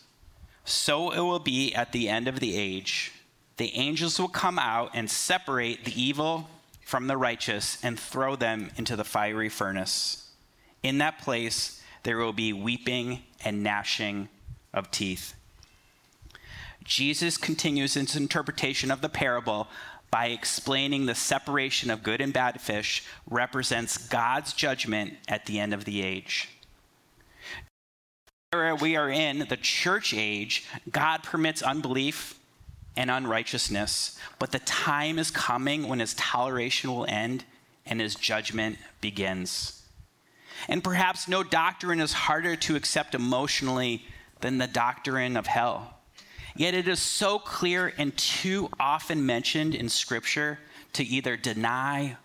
so 0.64 1.12
it 1.12 1.20
will 1.20 1.40
be 1.40 1.74
at 1.74 1.92
the 1.92 2.08
end 2.08 2.28
of 2.28 2.40
the 2.40 2.56
age. 2.56 3.12
The 3.58 3.76
angels 3.76 4.20
will 4.20 4.28
come 4.28 4.58
out 4.58 4.92
and 4.94 5.10
separate 5.10 5.86
the 5.86 6.02
evil 6.02 6.48
from 6.86 7.08
the 7.08 7.18
righteous 7.18 7.78
and 7.84 8.00
throw 8.00 8.36
them 8.36 8.72
into 8.78 8.96
the 8.96 9.04
fiery 9.04 9.50
furnace. 9.50 10.30
In 10.84 11.00
that 11.00 11.20
place, 11.20 11.82
there 12.04 12.18
will 12.18 12.34
be 12.34 12.54
weeping 12.54 13.22
and 13.44 13.64
gnashing 13.64 14.30
of 14.74 14.92
teeth. 14.92 15.34
Jesus 16.84 17.38
continues 17.38 17.94
his 17.94 18.16
interpretation 18.16 18.92
of 18.92 19.02
the 19.02 19.10
parable 19.10 19.68
by 20.10 20.28
explaining 20.28 21.06
the 21.06 21.16
separation 21.16 21.90
of 21.90 22.04
good 22.04 22.20
and 22.22 22.34
bad 22.34 22.60
fish 22.60 23.04
represents 23.30 23.98
God's 23.98 24.54
judgment 24.54 25.14
at 25.28 25.46
the 25.46 25.60
end 25.60 25.74
of 25.74 25.86
the 25.86 26.02
age 26.02 26.50
we 28.82 28.98
are 28.98 29.10
in, 29.10 29.46
the 29.48 29.56
church 29.56 30.14
age, 30.14 30.66
God 30.92 31.24
permits 31.24 31.62
unbelief 31.62 32.38
and 32.98 33.10
unrighteousness, 33.10 34.20
but 34.40 34.52
the 34.52 34.60
time 34.60 35.18
is 35.18 35.32
coming 35.32 35.88
when 35.88 36.02
his 36.02 36.14
toleration 36.16 36.94
will 36.94 37.06
end 37.08 37.46
and 37.86 38.02
his 38.02 38.14
judgment 38.14 38.78
begins. 39.00 39.84
And 40.68 40.84
perhaps 40.84 41.30
no 41.30 41.44
doctrine 41.44 42.02
is 42.02 42.12
harder 42.12 42.58
to 42.58 42.76
accept 42.76 43.16
emotionally 43.16 44.04
than 44.42 44.58
the 44.58 44.68
doctrine 44.68 45.38
of 45.38 45.48
hell. 45.48 46.01
Yet 46.56 46.74
it 46.74 46.88
is 46.88 47.00
so 47.00 47.40
clear 47.40 47.94
and 47.98 48.16
too 48.18 48.70
often 48.80 49.26
mentioned 49.26 49.76
in 49.76 49.90
Scripture 49.90 50.60
to 50.94 51.04
either 51.04 51.38
deny 51.38 52.18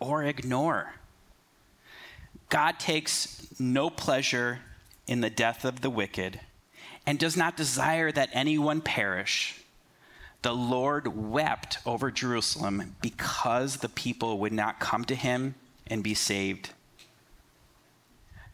or 0.00 0.24
ignore. 0.24 0.94
God 2.48 2.78
takes 2.78 3.46
no 3.60 3.90
pleasure 3.90 4.60
in 5.06 5.20
the 5.20 5.30
death 5.30 5.64
of 5.64 5.80
the 5.80 5.90
wicked 5.90 6.40
and 7.06 7.18
does 7.18 7.36
not 7.36 7.56
desire 7.56 8.10
that 8.12 8.30
anyone 8.32 8.80
perish. 8.80 9.60
The 10.42 10.54
Lord 10.54 11.08
wept 11.08 11.78
over 11.84 12.10
Jerusalem 12.10 12.96
because 13.00 13.78
the 13.78 13.88
people 13.88 14.38
would 14.38 14.52
not 14.52 14.78
come 14.78 15.04
to 15.06 15.14
him 15.14 15.54
and 15.86 16.02
be 16.02 16.14
saved. 16.14 16.70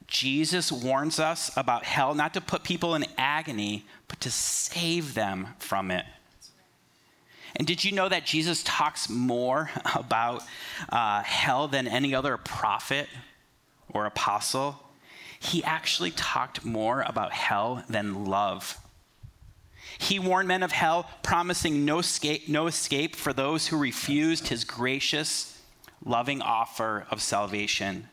Jesus 0.06 0.70
warns 0.70 1.18
us 1.18 1.50
about 1.56 1.84
hell 1.84 2.14
not 2.14 2.34
to 2.34 2.40
put 2.40 2.62
people 2.62 2.94
in 2.94 3.06
agony, 3.18 3.84
but 4.14 4.20
to 4.20 4.30
save 4.30 5.14
them 5.14 5.48
from 5.58 5.90
it. 5.90 6.06
And 7.56 7.66
did 7.66 7.82
you 7.82 7.90
know 7.90 8.08
that 8.08 8.24
Jesus 8.24 8.62
talks 8.62 9.08
more 9.08 9.70
about 9.96 10.44
uh, 10.88 11.24
hell 11.24 11.66
than 11.66 11.88
any 11.88 12.14
other 12.14 12.36
prophet 12.36 13.08
or 13.88 14.06
apostle? 14.06 14.78
He 15.40 15.64
actually 15.64 16.12
talked 16.12 16.64
more 16.64 17.02
about 17.02 17.32
hell 17.32 17.82
than 17.88 18.24
love. 18.26 18.78
He 19.98 20.20
warned 20.20 20.46
men 20.46 20.62
of 20.62 20.70
hell, 20.70 21.10
promising 21.24 21.84
no 21.84 21.98
escape, 21.98 22.48
no 22.48 22.68
escape 22.68 23.16
for 23.16 23.32
those 23.32 23.66
who 23.66 23.76
refused 23.76 24.46
his 24.46 24.62
gracious, 24.62 25.60
loving 26.04 26.40
offer 26.40 27.08
of 27.10 27.20
salvation. 27.20 28.08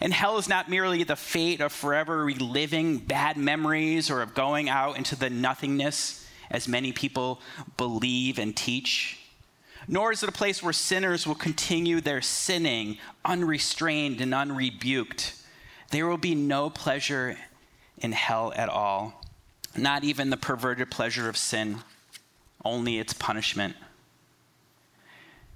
And 0.00 0.12
hell 0.12 0.38
is 0.38 0.48
not 0.48 0.70
merely 0.70 1.02
the 1.02 1.16
fate 1.16 1.60
of 1.60 1.72
forever 1.72 2.24
reliving 2.24 2.98
bad 2.98 3.36
memories 3.36 4.10
or 4.10 4.22
of 4.22 4.34
going 4.34 4.68
out 4.68 4.96
into 4.96 5.16
the 5.16 5.30
nothingness, 5.30 6.28
as 6.50 6.68
many 6.68 6.92
people 6.92 7.40
believe 7.76 8.38
and 8.38 8.56
teach. 8.56 9.18
Nor 9.88 10.12
is 10.12 10.22
it 10.22 10.28
a 10.28 10.32
place 10.32 10.62
where 10.62 10.72
sinners 10.72 11.26
will 11.26 11.34
continue 11.34 12.00
their 12.00 12.22
sinning 12.22 12.98
unrestrained 13.24 14.20
and 14.20 14.32
unrebuked. 14.32 15.34
There 15.90 16.06
will 16.06 16.18
be 16.18 16.34
no 16.34 16.70
pleasure 16.70 17.36
in 17.98 18.12
hell 18.12 18.52
at 18.54 18.68
all, 18.68 19.22
not 19.76 20.04
even 20.04 20.30
the 20.30 20.36
perverted 20.36 20.90
pleasure 20.90 21.28
of 21.28 21.36
sin, 21.36 21.78
only 22.64 22.98
its 22.98 23.12
punishment. 23.12 23.74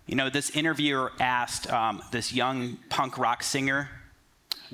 You 0.06 0.16
know, 0.16 0.28
this 0.28 0.50
interviewer 0.50 1.12
asked 1.18 1.70
um, 1.72 2.02
this 2.10 2.32
young 2.32 2.78
punk 2.90 3.16
rock 3.16 3.42
singer 3.42 3.88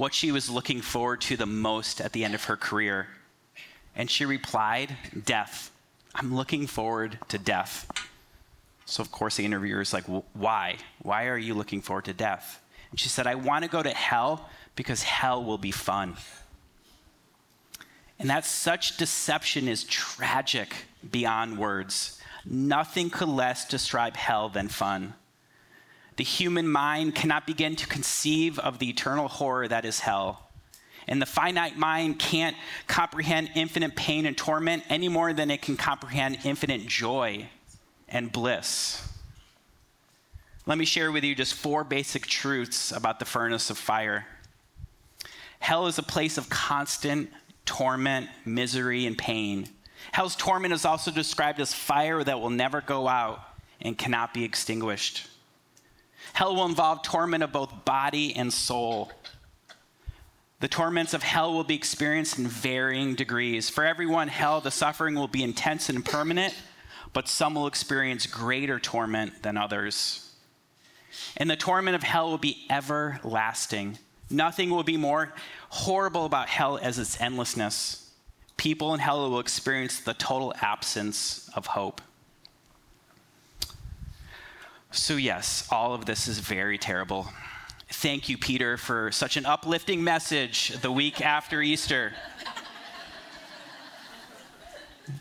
what 0.01 0.15
she 0.15 0.33
was 0.33 0.49
looking 0.49 0.81
forward 0.81 1.21
to 1.21 1.37
the 1.37 1.45
most 1.45 2.01
at 2.01 2.15
the 2.15 2.25
end 2.25 2.35
of 2.35 2.45
her 2.45 2.57
career. 2.57 3.07
And 3.95 4.11
she 4.11 4.25
replied, 4.25 4.97
Death. 5.27 5.71
I'm 6.15 6.35
looking 6.35 6.67
forward 6.67 7.19
to 7.29 7.37
death. 7.37 7.87
So, 8.87 9.03
of 9.03 9.13
course, 9.13 9.37
the 9.37 9.45
interviewer 9.45 9.83
is 9.83 9.93
like, 9.93 10.05
Why? 10.33 10.79
Why 11.03 11.27
are 11.27 11.37
you 11.37 11.53
looking 11.53 11.83
forward 11.83 12.07
to 12.07 12.15
death? 12.15 12.63
And 12.91 12.99
she 12.99 13.11
said, 13.11 13.27
I 13.27 13.35
want 13.35 13.65
to 13.65 13.71
go 13.71 13.83
to 13.83 13.91
hell 13.91 14.49
because 14.75 15.03
hell 15.03 15.45
will 15.45 15.59
be 15.59 15.71
fun. 15.71 16.17
And 18.19 18.31
that 18.31 18.47
such 18.47 18.97
deception 18.97 19.69
is 19.69 19.85
tragic 19.85 20.73
beyond 21.11 21.59
words. 21.59 22.19
Nothing 22.47 23.11
could 23.11 23.29
less 23.29 23.69
describe 23.69 24.17
hell 24.17 24.49
than 24.49 24.69
fun. 24.69 25.13
The 26.21 26.25
human 26.25 26.69
mind 26.69 27.15
cannot 27.15 27.47
begin 27.47 27.77
to 27.77 27.87
conceive 27.87 28.59
of 28.59 28.79
the 28.79 28.91
eternal 28.91 29.27
horror 29.27 29.67
that 29.67 29.87
is 29.87 30.01
hell. 30.01 30.51
And 31.09 31.23
the 31.23 31.25
finite 31.25 31.79
mind 31.79 32.19
can't 32.19 32.55
comprehend 32.87 33.53
infinite 33.55 33.97
pain 33.97 34.27
and 34.27 34.37
torment 34.37 34.83
any 34.91 35.09
more 35.09 35.33
than 35.33 35.51
it 35.51 35.63
can 35.63 35.79
comprehend 35.79 36.41
infinite 36.45 36.87
joy 36.87 37.49
and 38.07 38.31
bliss. 38.31 39.03
Let 40.67 40.77
me 40.77 40.85
share 40.85 41.11
with 41.11 41.25
you 41.25 41.35
just 41.35 41.55
four 41.55 41.85
basic 41.85 42.27
truths 42.27 42.93
about 42.93 43.19
the 43.19 43.25
furnace 43.25 43.71
of 43.71 43.79
fire. 43.79 44.27
Hell 45.59 45.87
is 45.87 45.97
a 45.97 46.03
place 46.03 46.37
of 46.37 46.51
constant 46.51 47.31
torment, 47.65 48.29
misery, 48.45 49.07
and 49.07 49.17
pain. 49.17 49.71
Hell's 50.13 50.37
torment 50.37 50.75
is 50.75 50.85
also 50.85 51.11
described 51.11 51.61
as 51.61 51.73
fire 51.73 52.23
that 52.23 52.43
will 52.43 52.51
never 52.51 52.83
go 52.83 53.09
out 53.09 53.41
and 53.81 53.97
cannot 53.97 54.35
be 54.35 54.45
extinguished. 54.45 55.27
Hell 56.33 56.55
will 56.55 56.67
involve 56.67 57.03
torment 57.03 57.43
of 57.43 57.53
both 57.53 57.85
body 57.85 58.35
and 58.35 58.53
soul. 58.53 59.13
The 60.61 60.69
torments 60.69 61.15
of 61.15 61.23
hell 61.23 61.53
will 61.55 61.65
be 61.65 61.75
experienced 61.75 62.39
in 62.39 62.47
varying 62.47 63.15
degrees. 63.15 63.71
For 63.71 63.85
everyone, 63.85 64.29
hell, 64.29 64.61
the 64.61 64.71
suffering 64.71 65.15
will 65.15 65.29
be 65.29 65.43
intense 65.43 65.89
and 65.89 66.05
permanent, 66.05 66.55
but 67.13 67.29
some 67.29 67.55
will 67.55 67.67
experience 67.67 68.27
greater 68.27 68.79
torment 68.79 69.43
than 69.43 69.57
others. 69.57 70.35
And 71.37 71.51
the 71.51 71.57
torment 71.57 71.97
of 71.97 72.03
hell 72.03 72.31
will 72.31 72.39
be 72.39 72.67
everlasting. 72.69 73.99
Nothing 74.29 74.71
will 74.71 74.85
be 74.85 74.97
more 74.97 75.33
horrible 75.71 76.27
about 76.27 76.49
hell 76.49 76.79
as 76.79 76.99
its 76.99 77.21
endlessness. 77.21 78.11
People 78.57 78.93
in 78.93 79.01
hell 79.01 79.31
will 79.31 79.41
experience 79.41 80.01
the 80.01 80.15
total 80.15 80.53
absence 80.61 81.49
of 81.55 81.67
hope. 81.67 82.03
So, 84.93 85.15
yes, 85.15 85.69
all 85.71 85.95
of 85.95 86.05
this 86.05 86.27
is 86.27 86.41
very 86.41 86.77
terrible. 86.77 87.29
Thank 87.91 88.29
you, 88.29 88.37
Peter, 88.37 88.77
for 88.77 89.13
such 89.13 89.37
an 89.37 89.47
uplifting 89.47 90.03
message 90.03 90.71
the 90.81 90.91
week 90.91 91.21
after 91.21 91.63
Easter. 91.63 92.13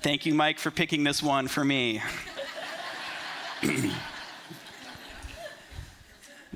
Thank 0.01 0.25
you, 0.25 0.33
Mike, 0.33 0.57
for 0.57 0.71
picking 0.71 1.03
this 1.03 1.21
one 1.21 1.47
for 1.47 1.63
me. 1.63 2.01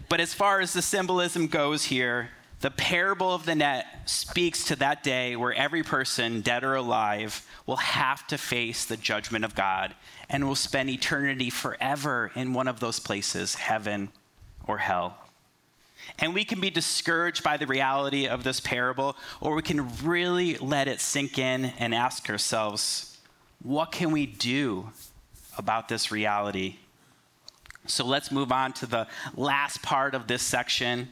but 0.10 0.20
as 0.20 0.34
far 0.34 0.60
as 0.60 0.74
the 0.74 0.82
symbolism 0.82 1.46
goes 1.46 1.84
here, 1.86 2.30
the 2.64 2.72
parable 2.72 3.34
of 3.34 3.46
the 3.46 3.56
net 3.56 3.86
speaks 4.06 4.64
to 4.64 4.78
that 4.78 5.04
day 5.04 5.36
where 5.36 5.52
every 5.52 5.84
person, 5.84 6.40
dead 6.40 6.64
or 6.64 6.76
alive, 6.76 7.46
will 7.66 7.76
have 7.76 8.26
to 8.26 8.38
face 8.38 8.86
the 8.86 8.96
judgment 8.96 9.44
of 9.44 9.54
God 9.54 9.94
and 10.30 10.48
will 10.48 10.56
spend 10.56 10.90
eternity 10.90 11.50
forever 11.50 12.32
in 12.36 12.54
one 12.54 12.70
of 12.70 12.80
those 12.80 13.02
places, 13.02 13.56
heaven 13.56 14.08
or 14.66 14.78
hell. 14.78 15.18
And 16.20 16.34
we 16.34 16.46
can 16.46 16.62
be 16.62 16.70
discouraged 16.70 17.44
by 17.44 17.58
the 17.58 17.68
reality 17.68 18.30
of 18.30 18.46
this 18.46 18.62
parable, 18.62 19.18
or 19.42 19.56
we 19.56 19.62
can 19.62 19.90
really 20.02 20.56
let 20.56 20.88
it 20.88 21.02
sink 21.02 21.38
in 21.38 21.66
and 21.80 21.94
ask 21.94 22.30
ourselves, 22.30 23.18
what 23.62 23.92
can 23.92 24.10
we 24.10 24.26
do 24.26 24.90
about 25.58 25.90
this 25.90 26.14
reality? 26.14 26.78
So 27.88 28.06
let's 28.06 28.32
move 28.32 28.54
on 28.54 28.72
to 28.74 28.86
the 28.86 29.08
last 29.36 29.82
part 29.82 30.16
of 30.16 30.28
this 30.28 30.44
section 30.44 31.10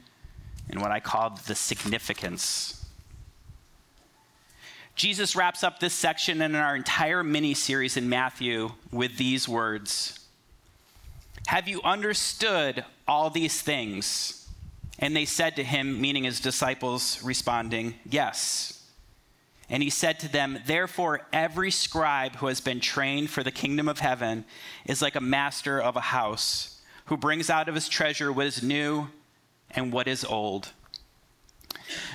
and 0.72 0.82
what 0.82 0.92
I 0.92 1.00
call 1.00 1.38
the 1.48 1.56
significance 1.56 2.82
Jesus 4.96 5.36
wraps 5.36 5.64
up 5.64 5.80
this 5.80 5.94
section 5.94 6.42
in 6.42 6.54
our 6.54 6.76
entire 6.76 7.24
mini 7.24 7.54
series 7.54 7.98
in 7.98 8.10
Matthew 8.10 8.72
with 8.92 9.18
these 9.18 9.48
words 9.48 10.20
Have 11.48 11.68
you 11.68 11.82
understood 11.84 12.86
all 13.08 13.30
these 13.30 13.62
things? 13.62 14.38
And 15.00 15.16
they 15.16 15.26
said 15.26 15.56
to 15.56 15.64
him, 15.64 16.00
meaning 16.00 16.26
his 16.26 16.40
disciples, 16.40 17.24
responding, 17.24 17.96
Yes. 18.08 18.78
And 19.70 19.82
he 19.82 19.90
said 19.90 20.20
to 20.20 20.32
them, 20.32 20.60
Therefore, 20.68 21.22
every 21.34 21.72
scribe 21.72 22.36
who 22.36 22.48
has 22.48 22.62
been 22.62 22.80
trained 22.82 23.32
for 23.32 23.42
the 23.42 23.52
kingdom 23.52 23.88
of 23.88 24.00
heaven 24.00 24.46
is 24.86 25.02
like 25.02 25.16
a 25.16 25.22
master 25.22 25.82
of 25.82 25.96
a 25.96 26.02
house 26.02 26.80
who 27.06 27.18
brings 27.18 27.50
out 27.50 27.70
of 27.70 27.76
his 27.76 27.90
treasure 27.90 28.32
what 28.32 28.46
is 28.46 28.62
new 28.62 29.08
and 29.76 29.92
what 29.92 30.08
is 30.08 30.24
old. 30.24 30.70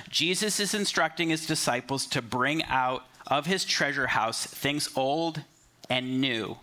Jesus 0.09 0.59
is 0.59 0.73
instructing 0.73 1.29
his 1.29 1.45
disciples 1.45 2.05
to 2.07 2.21
bring 2.21 2.63
out 2.63 3.03
of 3.27 3.45
his 3.45 3.65
treasure 3.65 4.07
house 4.07 4.45
things 4.45 4.89
old 4.95 5.41
and 5.89 6.21
new. 6.21 6.57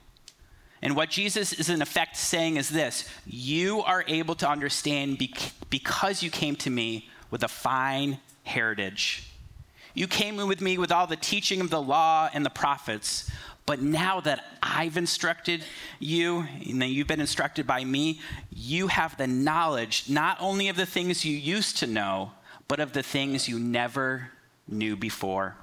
And 0.83 0.97
what 0.97 1.11
Jesus 1.11 1.53
is 1.53 1.71
in 1.71 1.81
effect 1.81 2.17
saying 2.17 2.57
is 2.57 2.69
this 2.69 3.09
You 3.27 3.83
are 3.83 4.05
able 4.07 4.35
to 4.37 4.49
understand 4.49 5.23
because 5.71 6.23
you 6.23 6.31
came 6.31 6.57
to 6.57 6.71
me 6.71 7.09
with 7.31 7.43
a 7.43 7.49
fine 7.49 8.19
heritage. 8.43 9.31
You 9.95 10.09
came 10.09 10.37
with 10.37 10.61
me 10.61 10.77
with 10.77 10.91
all 10.91 11.07
the 11.07 11.17
teaching 11.17 11.61
of 11.61 11.71
the 11.71 11.81
law 11.81 12.29
and 12.33 12.45
the 12.45 12.51
prophets. 12.51 13.31
But 13.67 13.81
now 13.81 14.21
that 14.21 14.45
I've 14.63 14.97
instructed 14.97 15.65
you, 15.99 16.47
and 16.67 16.83
then 16.83 16.91
you've 16.91 17.07
been 17.07 17.21
instructed 17.21 17.67
by 17.67 17.85
me, 17.85 18.21
you 18.51 18.89
have 18.89 19.17
the 19.17 19.27
knowledge 19.27 20.05
not 20.09 20.37
only 20.41 20.69
of 20.69 20.77
the 20.77 20.87
things 20.87 21.25
you 21.25 21.37
used 21.37 21.79
to 21.79 21.87
know, 21.87 22.33
but 22.69 22.81
of 22.81 22.93
the 22.93 23.03
things 23.03 23.49
you 23.49 23.59
never 23.59 24.31
knew 24.69 24.97
before. 24.97 25.57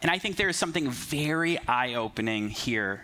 And 0.00 0.10
I 0.10 0.18
think 0.18 0.36
there 0.36 0.48
is 0.48 0.56
something 0.56 0.90
very 0.90 1.58
eye 1.68 1.94
opening 1.94 2.48
here 2.48 3.02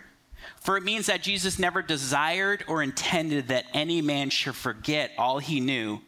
For 0.60 0.76
it 0.76 0.82
means 0.82 1.06
that 1.06 1.22
Jesus 1.22 1.58
never 1.58 1.82
desired 1.82 2.64
or 2.68 2.82
intended 2.82 3.48
that 3.48 3.66
any 3.72 4.02
man 4.02 4.30
should 4.30 4.54
forget 4.54 5.12
all 5.18 5.38
he 5.38 5.60
knew 5.60 6.00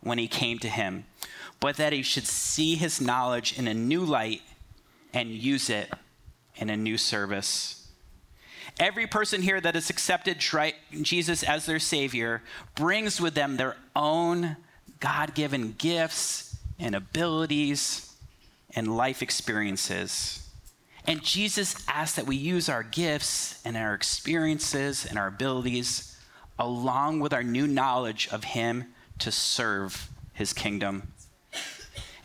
when 0.00 0.18
he 0.18 0.28
came 0.28 0.58
to 0.60 0.68
him, 0.68 1.04
but 1.60 1.76
that 1.76 1.92
he 1.92 2.02
should 2.02 2.26
see 2.26 2.74
his 2.74 3.00
knowledge 3.00 3.58
in 3.58 3.66
a 3.66 3.74
new 3.74 4.04
light 4.04 4.42
and 5.12 5.30
use 5.30 5.70
it 5.70 5.90
in 6.56 6.70
a 6.70 6.76
new 6.76 6.98
service. 6.98 7.88
Every 8.78 9.06
person 9.06 9.42
here 9.42 9.60
that 9.60 9.74
has 9.74 9.88
accepted 9.88 10.38
Jesus 11.02 11.42
as 11.42 11.66
their 11.66 11.78
Savior 11.78 12.42
brings 12.74 13.20
with 13.20 13.34
them 13.34 13.56
their 13.56 13.76
own 13.94 14.56
God 15.00 15.34
given 15.34 15.74
gifts 15.78 16.56
and 16.78 16.94
abilities 16.94 18.14
and 18.74 18.96
life 18.96 19.22
experiences. 19.22 20.46
And 21.06 21.22
Jesus 21.22 21.76
asks 21.88 22.16
that 22.16 22.26
we 22.26 22.36
use 22.36 22.68
our 22.68 22.82
gifts 22.82 23.62
and 23.64 23.76
our 23.76 23.94
experiences 23.94 25.06
and 25.06 25.18
our 25.18 25.28
abilities 25.28 26.18
along 26.58 27.20
with 27.20 27.32
our 27.32 27.44
new 27.44 27.66
knowledge 27.66 28.28
of 28.32 28.44
Him 28.44 28.86
to 29.20 29.30
serve 29.30 30.10
His 30.32 30.52
kingdom. 30.52 31.12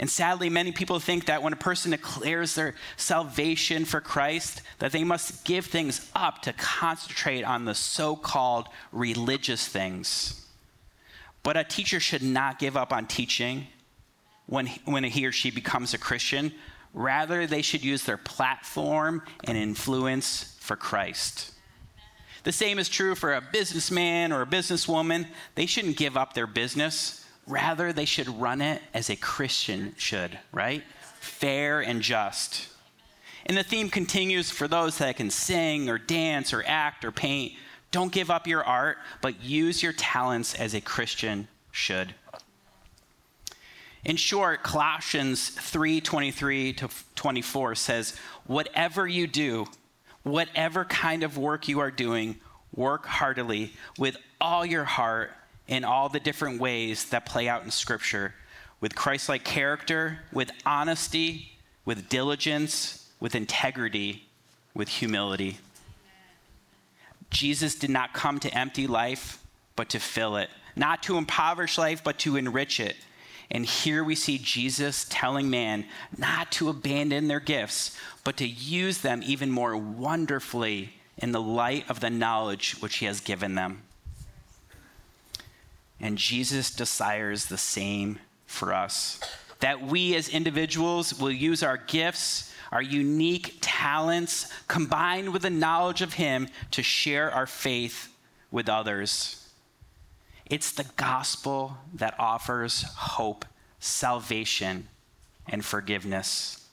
And 0.01 0.09
sadly, 0.09 0.49
many 0.49 0.71
people 0.71 0.99
think 0.99 1.27
that 1.27 1.43
when 1.43 1.53
a 1.53 1.57
person 1.57 1.91
declares 1.91 2.55
their 2.55 2.73
salvation 2.97 3.85
for 3.85 4.01
Christ, 4.01 4.63
that 4.79 4.91
they 4.91 5.03
must 5.03 5.45
give 5.45 5.67
things 5.67 6.09
up 6.15 6.41
to 6.41 6.53
concentrate 6.53 7.43
on 7.43 7.65
the 7.65 7.75
so 7.75 8.15
called 8.15 8.67
religious 8.91 9.67
things. 9.67 10.43
But 11.43 11.55
a 11.55 11.63
teacher 11.63 11.99
should 11.99 12.23
not 12.23 12.57
give 12.57 12.75
up 12.75 12.91
on 12.91 13.05
teaching 13.05 13.67
when, 14.47 14.65
when 14.85 15.03
he 15.03 15.27
or 15.27 15.31
she 15.31 15.51
becomes 15.51 15.93
a 15.93 15.99
Christian. 15.99 16.51
Rather, 16.95 17.45
they 17.45 17.61
should 17.61 17.83
use 17.83 18.03
their 18.03 18.17
platform 18.17 19.21
and 19.43 19.55
influence 19.55 20.57
for 20.59 20.75
Christ. 20.75 21.51
The 22.43 22.51
same 22.51 22.79
is 22.79 22.89
true 22.89 23.13
for 23.13 23.35
a 23.35 23.41
businessman 23.41 24.31
or 24.31 24.41
a 24.41 24.47
businesswoman. 24.47 25.27
They 25.53 25.67
shouldn't 25.67 25.95
give 25.95 26.17
up 26.17 26.33
their 26.33 26.47
business 26.47 27.20
Rather, 27.47 27.91
they 27.91 28.05
should 28.05 28.29
run 28.29 28.61
it 28.61 28.81
as 28.93 29.09
a 29.09 29.15
Christian 29.15 29.95
should, 29.97 30.37
right? 30.51 30.83
Fair 31.19 31.81
and 31.81 32.01
just. 32.01 32.67
And 33.45 33.57
the 33.57 33.63
theme 33.63 33.89
continues 33.89 34.51
for 34.51 34.67
those 34.67 34.99
that 34.99 35.17
can 35.17 35.29
sing 35.29 35.89
or 35.89 35.97
dance 35.97 36.53
or 36.53 36.63
act 36.65 37.03
or 37.03 37.11
paint. 37.11 37.53
Don't 37.89 38.11
give 38.11 38.29
up 38.29 38.47
your 38.47 38.63
art, 38.63 38.97
but 39.21 39.41
use 39.41 39.83
your 39.83 39.93
talents 39.93 40.53
as 40.55 40.73
a 40.73 40.81
Christian 40.81 41.47
should. 41.71 42.13
In 44.03 44.15
short, 44.15 44.63
Colossians 44.63 45.49
3:23 45.49 46.73
to 46.73 46.89
24 47.15 47.75
says, 47.75 48.15
"Whatever 48.45 49.07
you 49.07 49.27
do, 49.27 49.67
whatever 50.23 50.85
kind 50.85 51.23
of 51.23 51.37
work 51.37 51.67
you 51.67 51.79
are 51.79 51.91
doing, 51.91 52.39
work 52.73 53.05
heartily 53.05 53.75
with 53.97 54.17
all 54.39 54.65
your 54.65 54.85
heart 54.85 55.33
in 55.71 55.85
all 55.85 56.09
the 56.09 56.19
different 56.19 56.59
ways 56.59 57.05
that 57.05 57.25
play 57.25 57.47
out 57.47 57.63
in 57.63 57.71
Scripture 57.71 58.33
with 58.81 58.93
Christ 58.93 59.29
like 59.29 59.45
character, 59.45 60.19
with 60.33 60.51
honesty, 60.65 61.53
with 61.85 62.09
diligence, 62.09 63.09
with 63.21 63.35
integrity, 63.35 64.25
with 64.75 64.89
humility. 64.89 65.59
Jesus 67.29 67.75
did 67.75 67.89
not 67.89 68.11
come 68.11 68.37
to 68.41 68.53
empty 68.53 68.85
life, 68.85 69.41
but 69.77 69.87
to 69.89 69.99
fill 69.99 70.35
it, 70.35 70.49
not 70.75 71.03
to 71.03 71.17
impoverish 71.17 71.77
life, 71.77 72.03
but 72.03 72.19
to 72.19 72.35
enrich 72.35 72.81
it. 72.81 72.97
And 73.49 73.65
here 73.65 74.03
we 74.03 74.15
see 74.15 74.39
Jesus 74.39 75.05
telling 75.09 75.49
man 75.49 75.85
not 76.17 76.51
to 76.53 76.67
abandon 76.67 77.29
their 77.29 77.39
gifts, 77.39 77.97
but 78.25 78.35
to 78.37 78.45
use 78.45 78.97
them 78.97 79.21
even 79.25 79.49
more 79.49 79.77
wonderfully 79.77 80.93
in 81.17 81.31
the 81.31 81.41
light 81.41 81.89
of 81.89 82.01
the 82.01 82.09
knowledge 82.09 82.75
which 82.81 82.97
he 82.97 83.05
has 83.05 83.21
given 83.21 83.55
them. 83.55 83.83
And 86.01 86.17
Jesus 86.17 86.71
desires 86.71 87.45
the 87.45 87.57
same 87.57 88.19
for 88.45 88.73
us 88.73 89.19
that 89.61 89.81
we 89.81 90.15
as 90.15 90.27
individuals 90.27 91.17
will 91.19 91.31
use 91.31 91.61
our 91.61 91.77
gifts, 91.77 92.51
our 92.71 92.81
unique 92.81 93.57
talents, 93.61 94.51
combined 94.67 95.31
with 95.31 95.43
the 95.43 95.49
knowledge 95.51 96.01
of 96.01 96.13
Him 96.13 96.47
to 96.71 96.81
share 96.83 97.31
our 97.31 97.45
faith 97.45 98.11
with 98.49 98.67
others. 98.67 99.47
It's 100.47 100.71
the 100.71 100.87
gospel 100.97 101.77
that 101.93 102.15
offers 102.19 102.81
hope, 102.81 103.45
salvation, 103.79 104.87
and 105.47 105.63
forgiveness. 105.63 106.67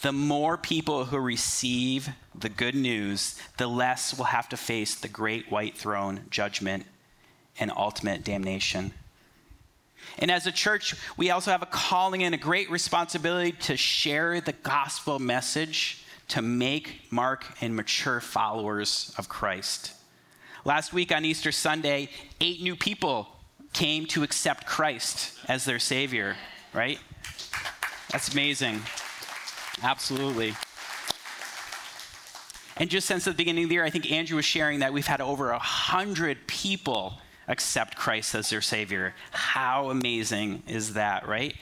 The 0.00 0.12
more 0.12 0.56
people 0.56 1.04
who 1.04 1.18
receive 1.18 2.08
the 2.34 2.48
good 2.48 2.74
news, 2.74 3.38
the 3.58 3.66
less 3.66 4.16
will 4.16 4.24
have 4.24 4.48
to 4.48 4.56
face 4.56 4.94
the 4.94 5.06
great 5.06 5.50
white 5.52 5.76
throne 5.76 6.22
judgment 6.30 6.86
and 7.58 7.70
ultimate 7.76 8.24
damnation. 8.24 8.92
And 10.18 10.30
as 10.30 10.46
a 10.46 10.52
church, 10.52 10.94
we 11.16 11.30
also 11.30 11.50
have 11.50 11.62
a 11.62 11.66
calling 11.66 12.22
and 12.22 12.34
a 12.34 12.38
great 12.38 12.70
responsibility 12.70 13.52
to 13.52 13.76
share 13.76 14.40
the 14.40 14.52
gospel 14.52 15.18
message 15.18 16.04
to 16.28 16.42
make, 16.42 17.02
mark, 17.10 17.44
and 17.60 17.76
mature 17.76 18.20
followers 18.20 19.14
of 19.18 19.28
Christ. 19.28 19.92
Last 20.64 20.92
week 20.92 21.12
on 21.12 21.24
Easter 21.24 21.52
Sunday, 21.52 22.08
eight 22.40 22.62
new 22.62 22.76
people 22.76 23.28
came 23.72 24.06
to 24.06 24.22
accept 24.22 24.66
Christ 24.66 25.38
as 25.48 25.64
their 25.64 25.78
Savior, 25.78 26.36
right? 26.72 26.98
That's 28.10 28.32
amazing. 28.32 28.80
Absolutely. 29.82 30.54
And 32.76 32.88
just 32.88 33.06
since 33.06 33.24
the 33.24 33.32
beginning 33.32 33.64
of 33.64 33.68
the 33.68 33.74
year, 33.74 33.84
I 33.84 33.90
think 33.90 34.10
Andrew 34.10 34.36
was 34.36 34.44
sharing 34.44 34.80
that 34.80 34.92
we've 34.92 35.06
had 35.06 35.20
over 35.20 35.50
a 35.50 35.58
hundred 35.58 36.46
people 36.46 37.14
accept 37.52 37.96
Christ 37.96 38.34
as 38.34 38.50
their 38.50 38.62
Savior. 38.62 39.14
How 39.30 39.90
amazing 39.90 40.62
is 40.66 40.94
that, 40.94 41.28
right? 41.28 41.54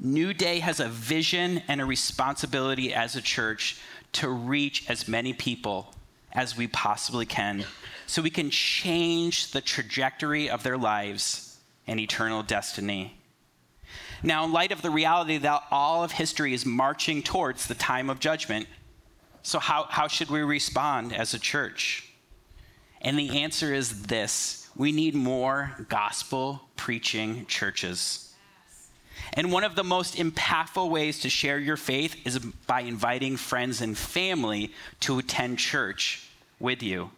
New 0.00 0.34
Day 0.34 0.58
has 0.58 0.80
a 0.80 0.88
vision 0.88 1.62
and 1.68 1.80
a 1.80 1.84
responsibility 1.84 2.92
as 2.92 3.16
a 3.16 3.22
church 3.22 3.80
to 4.12 4.28
reach 4.28 4.90
as 4.90 5.08
many 5.08 5.32
people 5.32 5.94
as 6.32 6.56
we 6.56 6.66
possibly 6.66 7.24
can 7.24 7.64
so 8.06 8.20
we 8.20 8.30
can 8.30 8.50
change 8.50 9.52
the 9.52 9.60
trajectory 9.60 10.50
of 10.50 10.62
their 10.62 10.76
lives 10.76 11.58
and 11.86 12.00
eternal 12.00 12.42
destiny. 12.42 13.14
Now, 14.22 14.44
in 14.44 14.52
light 14.52 14.72
of 14.72 14.82
the 14.82 14.90
reality 14.90 15.38
that 15.38 15.62
all 15.70 16.02
of 16.02 16.12
history 16.12 16.52
is 16.52 16.66
marching 16.66 17.22
towards 17.22 17.66
the 17.66 17.74
time 17.74 18.10
of 18.10 18.18
judgment, 18.18 18.66
so 19.42 19.58
how, 19.58 19.84
how 19.84 20.08
should 20.08 20.30
we 20.30 20.40
respond 20.40 21.14
as 21.14 21.32
a 21.32 21.38
church? 21.38 22.07
And 23.00 23.18
the 23.18 23.40
answer 23.40 23.72
is 23.74 24.02
this 24.02 24.68
we 24.76 24.92
need 24.92 25.14
more 25.14 25.74
gospel 25.88 26.62
preaching 26.76 27.46
churches. 27.46 28.32
And 29.32 29.52
one 29.52 29.64
of 29.64 29.74
the 29.74 29.84
most 29.84 30.16
impactful 30.16 30.88
ways 30.88 31.20
to 31.20 31.28
share 31.28 31.58
your 31.58 31.76
faith 31.76 32.16
is 32.24 32.38
by 32.38 32.82
inviting 32.82 33.36
friends 33.36 33.80
and 33.80 33.96
family 33.96 34.72
to 35.00 35.18
attend 35.18 35.58
church 35.58 36.28
with 36.58 36.82
you. 36.82 37.10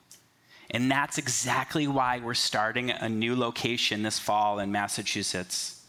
And 0.71 0.91
that's 0.91 1.19
exactly 1.19 1.87
why 1.87 2.21
we're 2.21 2.35
starting 2.35 2.91
a 2.91 3.09
new 3.09 3.37
location 3.37 4.03
this 4.03 4.19
fall 4.19 4.59
in 4.59 4.73
Massachusetts. 4.73 5.85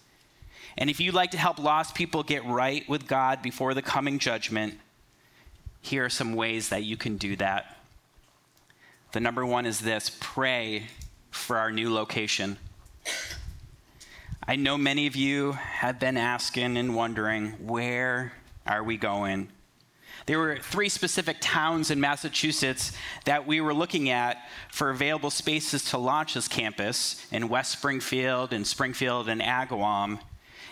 And 0.77 0.89
if 0.89 0.99
you'd 0.99 1.13
like 1.13 1.32
to 1.32 1.38
help 1.38 1.60
lost 1.60 1.95
people 1.95 2.23
get 2.23 2.45
right 2.45 2.88
with 2.89 3.08
God 3.08 3.41
before 3.41 3.73
the 3.73 3.82
coming 3.82 4.19
judgment, 4.19 4.80
here 5.82 6.06
are 6.06 6.10
some 6.10 6.34
ways 6.34 6.69
that 6.69 6.84
you 6.84 6.97
can 6.97 7.17
do 7.17 7.36
that. 7.38 7.77
The 9.12 9.19
number 9.19 9.45
one 9.45 9.65
is 9.65 9.82
this 9.82 10.15
pray 10.21 10.88
for 11.32 11.58
our 11.58 11.69
new 11.69 11.93
location. 11.93 12.58
I 14.47 14.56
know 14.56 14.78
many 14.78 15.06
of 15.06 15.17
you 15.17 15.52
have 15.52 16.00
been 16.00 16.15
asking 16.15 16.78
and 16.78 16.95
wondering, 16.95 17.52
where 17.67 18.32
are 18.65 18.84
we 18.84 18.95
going? 18.95 19.50
There 20.28 20.39
were 20.39 20.60
three 20.60 20.88
specific 20.88 21.38
towns 21.41 21.91
in 21.91 22.00
Massachusetts 22.00 22.93
that 23.26 23.45
we 23.45 23.60
were 23.60 23.74
looking 23.74 24.10
at 24.10 24.38
for 24.71 24.91
available 24.91 25.30
spaces 25.30 25.84
to 25.86 25.97
launch 25.97 26.36
this 26.36 26.47
campus 26.47 27.26
in 27.32 27.50
West 27.50 27.74
Springfield 27.74 28.54
and 28.54 28.65
Springfield 28.65 29.28
and 29.28 29.41
Agawam. 29.41 30.19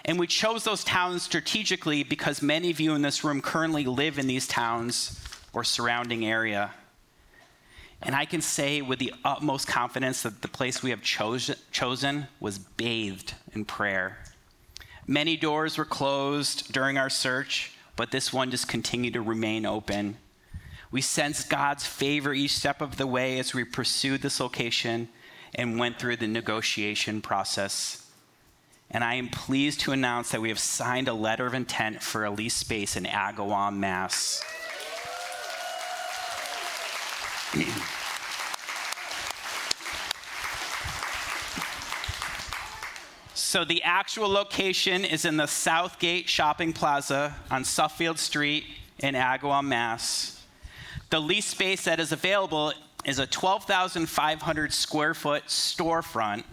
And 0.06 0.18
we 0.18 0.28
chose 0.28 0.64
those 0.64 0.86
towns 0.86 1.24
strategically 1.24 2.04
because 2.04 2.42
many 2.42 2.72
of 2.72 2.80
you 2.80 2.96
in 2.96 3.02
this 3.02 3.24
room 3.24 3.42
currently 3.42 3.84
live 3.84 4.18
in 4.18 4.28
these 4.28 4.48
towns 4.48 5.20
or 5.52 5.66
surrounding 5.66 6.26
area. 6.26 6.72
And 8.02 8.16
I 8.16 8.26
can 8.26 8.42
say 8.42 8.82
with 8.82 9.00
the 9.00 9.14
utmost 9.26 9.68
confidence 9.68 10.24
that 10.24 10.42
the 10.42 10.48
place 10.48 10.82
we 10.82 10.92
have 10.92 11.02
chose, 11.02 11.52
chosen 11.72 12.28
was 12.40 12.58
bathed 12.58 13.34
in 13.54 13.66
prayer. 13.66 14.20
Many 15.06 15.36
doors 15.36 15.78
were 15.78 15.86
closed 15.86 16.72
during 16.72 16.98
our 16.98 17.10
search, 17.10 17.74
but 17.96 18.12
this 18.12 18.32
one 18.32 18.52
just 18.52 18.68
continued 18.68 19.14
to 19.14 19.22
remain 19.22 19.66
open. 19.66 20.18
We 20.92 21.02
sensed 21.02 21.50
God's 21.50 21.86
favor 21.86 22.34
each 22.34 22.56
step 22.56 22.82
of 22.82 22.98
the 22.98 23.08
way 23.08 23.38
as 23.40 23.54
we 23.54 23.64
pursued 23.64 24.22
this 24.22 24.40
location 24.40 25.10
and 25.56 25.80
went 25.80 26.00
through 26.00 26.18
the 26.18 26.28
negotiation 26.28 27.22
process. 27.22 28.06
And 28.92 29.04
I 29.04 29.16
am 29.16 29.30
pleased 29.30 29.82
to 29.82 29.92
announce 29.92 30.32
that 30.32 30.42
we 30.42 30.50
have 30.50 30.60
signed 30.60 31.08
a 31.08 31.14
letter 31.14 31.46
of 31.46 31.54
intent 31.54 32.02
for 32.02 32.26
a 32.26 32.32
lease 32.32 32.56
space 32.56 32.96
in 32.96 33.04
Agawam, 33.04 33.78
Mass 33.78 34.44
so 43.34 43.66
the 43.66 43.82
actual 43.82 44.30
location 44.30 45.04
is 45.04 45.26
in 45.26 45.38
the 45.38 45.48
Southgate 45.48 46.30
Shopping 46.30 46.74
Plaza 46.74 47.36
on 47.50 47.64
Suffield 47.64 48.20
Street 48.20 48.66
in 49.00 49.16
Agawam, 49.16 49.66
Mass. 49.66 50.46
The 51.10 51.20
lease 51.20 51.48
space 51.48 51.86
that 51.86 52.00
is 52.00 52.12
available 52.12 52.74
is 53.06 53.18
a 53.18 53.26
12,500 53.26 54.72
square 54.72 55.16
foot 55.16 55.46
storefront 55.48 56.44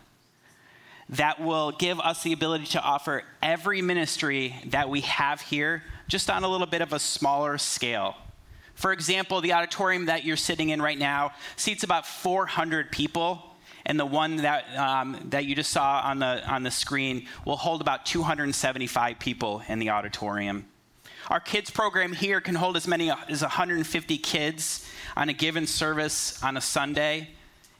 that 1.11 1.41
will 1.41 1.73
give 1.73 2.01
us 2.01 2.23
the 2.23 2.33
ability 2.33 2.67
to 2.67 2.81
offer 2.81 3.23
every 3.43 3.83
ministry 3.83 4.57
that 4.67 4.89
we 4.89 5.03
have 5.03 5.43
here, 5.43 5.83
just 6.09 6.31
on 6.31 6.43
a 6.43 6.49
little 6.49 6.67
bit 6.67 6.81
of 6.81 6.93
a 6.95 6.99
smaller 6.99 7.59
scale. 7.59 8.17
For 8.77 8.93
example, 8.93 9.41
the 9.41 9.55
auditorium 9.55 10.07
that 10.07 10.25
you're 10.25 10.37
sitting 10.37 10.69
in 10.69 10.81
right 10.81 10.99
now 10.99 11.33
seats 11.57 11.83
about 11.83 12.07
400 12.07 12.93
people, 12.93 13.43
and 13.87 13.99
the 13.99 14.07
one 14.07 14.37
that, 14.37 14.65
um, 14.77 15.19
that 15.31 15.47
you 15.47 15.55
just 15.55 15.71
saw 15.71 16.03
on 16.05 16.19
the, 16.19 16.47
on 16.47 16.63
the 16.63 16.71
screen 16.71 17.27
will 17.45 17.57
hold 17.57 17.81
about 17.81 18.05
275 18.05 19.19
people 19.19 19.63
in 19.69 19.79
the 19.79 19.91
auditorium. 19.91 20.67
Our 21.29 21.41
kids 21.41 21.71
program 21.71 22.13
here 22.13 22.41
can 22.41 22.55
hold 22.55 22.77
as 22.77 22.87
many 22.87 23.11
as 23.11 23.43
150 23.43 24.19
kids 24.19 24.87
on 25.17 25.29
a 25.29 25.33
given 25.33 25.67
service 25.67 26.43
on 26.43 26.57
a 26.57 26.61
Sunday. 26.61 27.31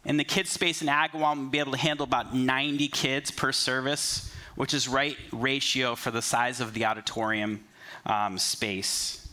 And 0.05 0.19
the 0.19 0.25
kids 0.25 0.51
space 0.51 0.81
in 0.81 0.89
Agawam 0.89 1.37
will 1.37 1.51
be 1.51 1.59
able 1.59 1.73
to 1.73 1.79
handle 1.79 2.05
about 2.05 2.35
90 2.35 2.89
kids 2.89 3.31
per 3.31 3.53
service, 3.53 4.33
which 4.55 4.73
is 4.73 4.89
right 4.89 5.17
ratio 5.33 5.95
for 5.95 6.11
the 6.11 6.23
size 6.23 6.61
of 6.61 6.73
the 6.73 6.87
auditorium 6.87 7.65
um, 8.07 8.39
space. 8.39 9.26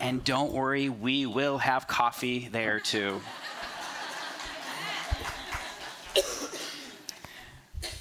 And 0.00 0.24
don't 0.24 0.52
worry, 0.52 0.88
we 0.88 1.26
will 1.26 1.58
have 1.58 1.86
coffee 1.86 2.48
there 2.50 2.80
too. 2.80 3.20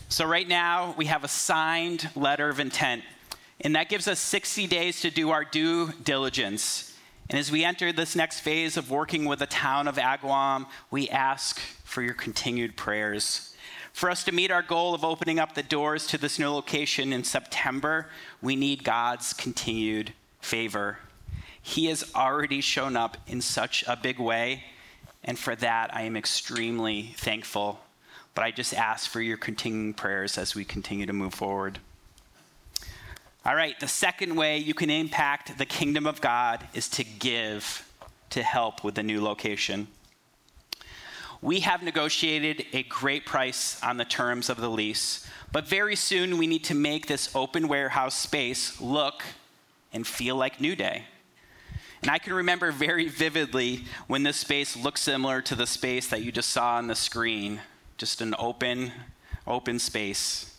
so, 0.08 0.26
right 0.26 0.48
now, 0.48 0.96
we 0.98 1.08
have 1.08 1.26
a 1.26 1.28
signed 1.28 2.10
letter 2.16 2.48
of 2.48 2.62
intent, 2.62 3.04
and 3.60 3.76
that 3.76 3.90
gives 3.90 4.08
us 4.08 4.20
60 4.22 4.66
days 4.68 5.02
to 5.02 5.12
do 5.12 5.32
our 5.32 5.44
due 5.44 5.92
diligence. 6.04 6.98
And 7.30 7.38
as 7.38 7.52
we 7.52 7.66
enter 7.66 7.92
this 7.92 8.16
next 8.16 8.40
phase 8.40 8.78
of 8.78 8.90
working 8.90 9.26
with 9.26 9.40
the 9.40 9.46
town 9.46 9.90
of 9.90 9.98
Agawam, 9.98 10.68
we 10.90 11.10
ask 11.10 11.60
for 11.84 12.02
your 12.02 12.14
continued 12.14 12.78
prayers. 12.78 13.54
For 13.92 14.10
us 14.10 14.24
to 14.24 14.32
meet 14.32 14.52
our 14.52 14.62
goal 14.62 14.96
of 14.96 15.04
opening 15.04 15.38
up 15.38 15.54
the 15.54 15.64
doors 15.64 16.08
to 16.08 16.18
this 16.18 16.40
new 16.40 16.50
location 16.50 17.12
in 17.12 17.26
September, 17.26 18.08
we 18.42 18.56
need 18.56 18.86
God's 18.86 19.34
continued 19.34 20.14
favor. 20.40 21.00
He 21.70 21.86
has 21.86 22.04
already 22.16 22.62
shown 22.62 22.98
up 22.98 23.16
in 23.28 23.42
such 23.42 23.84
a 23.88 23.96
big 23.96 24.18
way, 24.18 24.64
and 25.24 25.38
for 25.38 25.56
that 25.58 25.96
I 25.96 26.02
am 26.02 26.18
extremely 26.18 27.14
thankful. 27.18 27.80
But 28.34 28.44
I 28.44 28.50
just 28.50 28.74
ask 28.74 29.08
for 29.08 29.22
your 29.22 29.38
continuing 29.38 29.94
prayers 29.94 30.40
as 30.40 30.56
we 30.56 30.66
continue 30.66 31.06
to 31.06 31.14
move 31.14 31.36
forward. 31.36 31.78
All 33.46 33.54
right, 33.54 33.80
the 33.80 33.88
second 33.88 34.36
way 34.36 34.58
you 34.58 34.74
can 34.74 34.90
impact 34.90 35.60
the 35.60 35.66
kingdom 35.66 36.08
of 36.08 36.22
God 36.22 36.68
is 36.74 36.90
to 36.90 37.04
give 37.04 37.88
to 38.32 38.42
help 38.42 38.84
with 38.84 38.96
the 38.96 39.04
new 39.04 39.22
location. 39.22 39.90
We 41.40 41.60
have 41.60 41.84
negotiated 41.84 42.66
a 42.74 42.82
great 42.82 43.28
price 43.28 43.80
on 43.84 43.98
the 43.98 44.06
terms 44.06 44.50
of 44.50 44.60
the 44.60 44.70
lease, 44.70 45.24
but 45.52 45.68
very 45.68 45.96
soon 45.96 46.40
we 46.40 46.48
need 46.48 46.64
to 46.64 46.74
make 46.74 47.06
this 47.06 47.30
open 47.36 47.68
warehouse 47.68 48.16
space 48.16 48.82
look 48.82 49.22
and 49.94 50.08
feel 50.08 50.36
like 50.36 50.60
New 50.60 50.76
Day. 50.76 51.06
And 52.02 52.10
I 52.10 52.18
can 52.18 52.34
remember 52.34 52.72
very 52.72 53.08
vividly 53.10 53.84
when 54.08 54.24
this 54.24 54.38
space 54.38 54.78
looked 54.78 55.00
similar 55.00 55.42
to 55.44 55.56
the 55.56 55.68
space 55.68 56.08
that 56.08 56.22
you 56.22 56.32
just 56.32 56.50
saw 56.50 56.76
on 56.76 56.88
the 56.88 56.96
screen, 56.96 57.60
just 57.98 58.22
an 58.22 58.36
open, 58.40 58.92
open 59.46 59.80
space. 59.80 60.56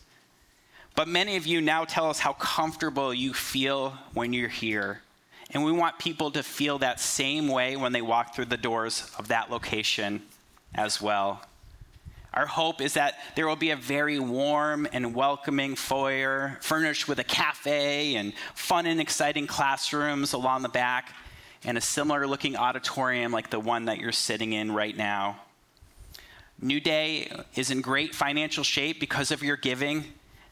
But 0.94 1.08
many 1.08 1.36
of 1.36 1.46
you 1.46 1.60
now 1.60 1.84
tell 1.84 2.10
us 2.10 2.18
how 2.18 2.34
comfortable 2.34 3.14
you 3.14 3.32
feel 3.32 3.94
when 4.12 4.32
you're 4.32 4.48
here. 4.48 5.00
And 5.52 5.64
we 5.64 5.72
want 5.72 5.98
people 5.98 6.30
to 6.32 6.42
feel 6.42 6.78
that 6.78 7.00
same 7.00 7.48
way 7.48 7.76
when 7.76 7.92
they 7.92 8.02
walk 8.02 8.34
through 8.34 8.46
the 8.46 8.56
doors 8.56 9.10
of 9.18 9.28
that 9.28 9.50
location 9.50 10.22
as 10.74 11.00
well. 11.00 11.42
Our 12.32 12.46
hope 12.46 12.80
is 12.80 12.94
that 12.94 13.18
there 13.34 13.48
will 13.48 13.56
be 13.56 13.70
a 13.70 13.76
very 13.76 14.20
warm 14.20 14.86
and 14.92 15.14
welcoming 15.14 15.74
foyer, 15.74 16.58
furnished 16.60 17.08
with 17.08 17.18
a 17.18 17.24
cafe 17.24 18.14
and 18.14 18.32
fun 18.54 18.86
and 18.86 19.00
exciting 19.00 19.48
classrooms 19.48 20.32
along 20.32 20.62
the 20.62 20.68
back, 20.68 21.12
and 21.64 21.76
a 21.76 21.80
similar 21.80 22.26
looking 22.26 22.56
auditorium 22.56 23.32
like 23.32 23.50
the 23.50 23.60
one 23.60 23.86
that 23.86 23.98
you're 23.98 24.12
sitting 24.12 24.52
in 24.52 24.72
right 24.72 24.96
now. 24.96 25.40
New 26.60 26.80
Day 26.80 27.30
is 27.54 27.70
in 27.70 27.80
great 27.80 28.14
financial 28.14 28.64
shape 28.64 29.00
because 29.00 29.30
of 29.30 29.42
your 29.42 29.56
giving, 29.56 30.04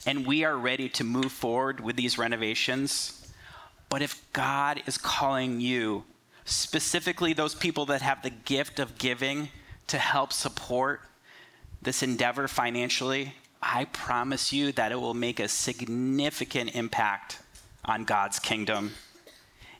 and 0.06 0.26
we 0.26 0.44
are 0.44 0.56
ready 0.56 0.88
to 0.88 1.04
move 1.04 1.32
forward 1.32 1.80
with 1.80 1.96
these 1.96 2.16
renovations. 2.16 3.30
But 3.88 4.02
if 4.02 4.22
God 4.32 4.82
is 4.86 4.98
calling 4.98 5.60
you, 5.60 6.04
specifically 6.44 7.32
those 7.32 7.54
people 7.54 7.86
that 7.86 8.02
have 8.02 8.22
the 8.22 8.30
gift 8.30 8.78
of 8.78 8.98
giving, 8.98 9.48
to 9.88 9.98
help 9.98 10.32
support 10.32 11.00
this 11.82 12.02
endeavor 12.02 12.46
financially, 12.46 13.34
I 13.60 13.86
promise 13.86 14.52
you 14.52 14.72
that 14.72 14.92
it 14.92 15.00
will 15.00 15.14
make 15.14 15.40
a 15.40 15.48
significant 15.48 16.74
impact 16.74 17.40
on 17.84 18.04
God's 18.04 18.38
kingdom. 18.38 18.92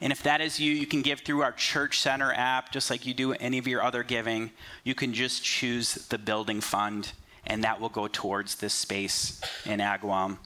And 0.00 0.12
if 0.12 0.22
that 0.22 0.40
is 0.40 0.60
you, 0.60 0.72
you 0.72 0.86
can 0.86 1.02
give 1.02 1.20
through 1.20 1.42
our 1.42 1.52
Church 1.52 2.00
Center 2.00 2.32
app, 2.32 2.70
just 2.70 2.88
like 2.90 3.04
you 3.04 3.14
do 3.14 3.32
any 3.32 3.58
of 3.58 3.66
your 3.66 3.82
other 3.82 4.02
giving. 4.02 4.52
You 4.84 4.94
can 4.94 5.12
just 5.12 5.42
choose 5.42 5.94
the 5.94 6.18
building 6.18 6.60
fund, 6.60 7.12
and 7.46 7.64
that 7.64 7.80
will 7.80 7.88
go 7.88 8.06
towards 8.06 8.56
this 8.56 8.74
space 8.74 9.40
in 9.64 9.80
Agawam. 9.80 10.38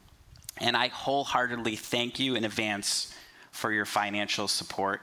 And 0.56 0.76
I 0.76 0.88
wholeheartedly 0.88 1.76
thank 1.76 2.18
you 2.18 2.34
in 2.34 2.44
advance 2.44 3.14
for 3.50 3.70
your 3.72 3.84
financial 3.84 4.48
support. 4.48 5.02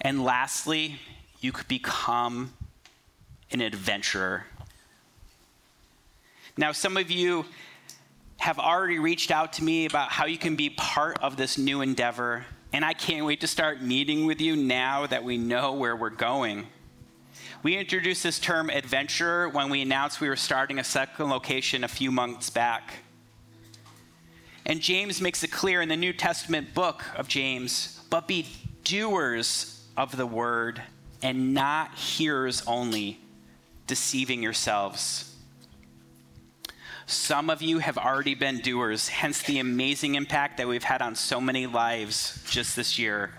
And 0.00 0.24
lastly, 0.24 0.98
you 1.40 1.52
could 1.52 1.68
become 1.68 2.52
an 3.52 3.60
adventurer. 3.60 4.46
Now, 6.56 6.72
some 6.72 6.96
of 6.96 7.10
you 7.10 7.46
have 8.40 8.58
already 8.58 8.98
reached 8.98 9.30
out 9.30 9.52
to 9.52 9.62
me 9.62 9.84
about 9.84 10.10
how 10.10 10.24
you 10.24 10.38
can 10.38 10.56
be 10.56 10.70
part 10.70 11.18
of 11.22 11.36
this 11.36 11.58
new 11.58 11.82
endeavor, 11.82 12.46
and 12.72 12.82
I 12.82 12.94
can't 12.94 13.26
wait 13.26 13.42
to 13.42 13.46
start 13.46 13.82
meeting 13.82 14.24
with 14.24 14.40
you 14.40 14.56
now 14.56 15.06
that 15.06 15.22
we 15.22 15.36
know 15.36 15.74
where 15.74 15.94
we're 15.94 16.08
going. 16.08 16.66
We 17.62 17.76
introduced 17.76 18.22
this 18.22 18.38
term 18.38 18.70
adventurer 18.70 19.50
when 19.50 19.68
we 19.68 19.82
announced 19.82 20.22
we 20.22 20.28
were 20.30 20.36
starting 20.36 20.78
a 20.78 20.84
second 20.84 21.28
location 21.28 21.84
a 21.84 21.88
few 21.88 22.10
months 22.10 22.48
back. 22.48 22.94
And 24.64 24.80
James 24.80 25.20
makes 25.20 25.44
it 25.44 25.52
clear 25.52 25.82
in 25.82 25.90
the 25.90 25.96
New 25.96 26.14
Testament 26.14 26.72
book 26.72 27.04
of 27.16 27.28
James, 27.28 28.00
but 28.08 28.26
be 28.26 28.46
doers 28.84 29.84
of 29.98 30.16
the 30.16 30.26
word 30.26 30.80
and 31.22 31.52
not 31.52 31.94
hearers 31.94 32.62
only, 32.66 33.20
deceiving 33.86 34.42
yourselves. 34.42 35.29
Some 37.06 37.50
of 37.50 37.62
you 37.62 37.78
have 37.78 37.98
already 37.98 38.34
been 38.34 38.60
doers, 38.60 39.08
hence 39.08 39.42
the 39.42 39.58
amazing 39.58 40.14
impact 40.14 40.58
that 40.58 40.68
we've 40.68 40.84
had 40.84 41.02
on 41.02 41.14
so 41.14 41.40
many 41.40 41.66
lives 41.66 42.42
just 42.48 42.76
this 42.76 42.98
year. 42.98 43.32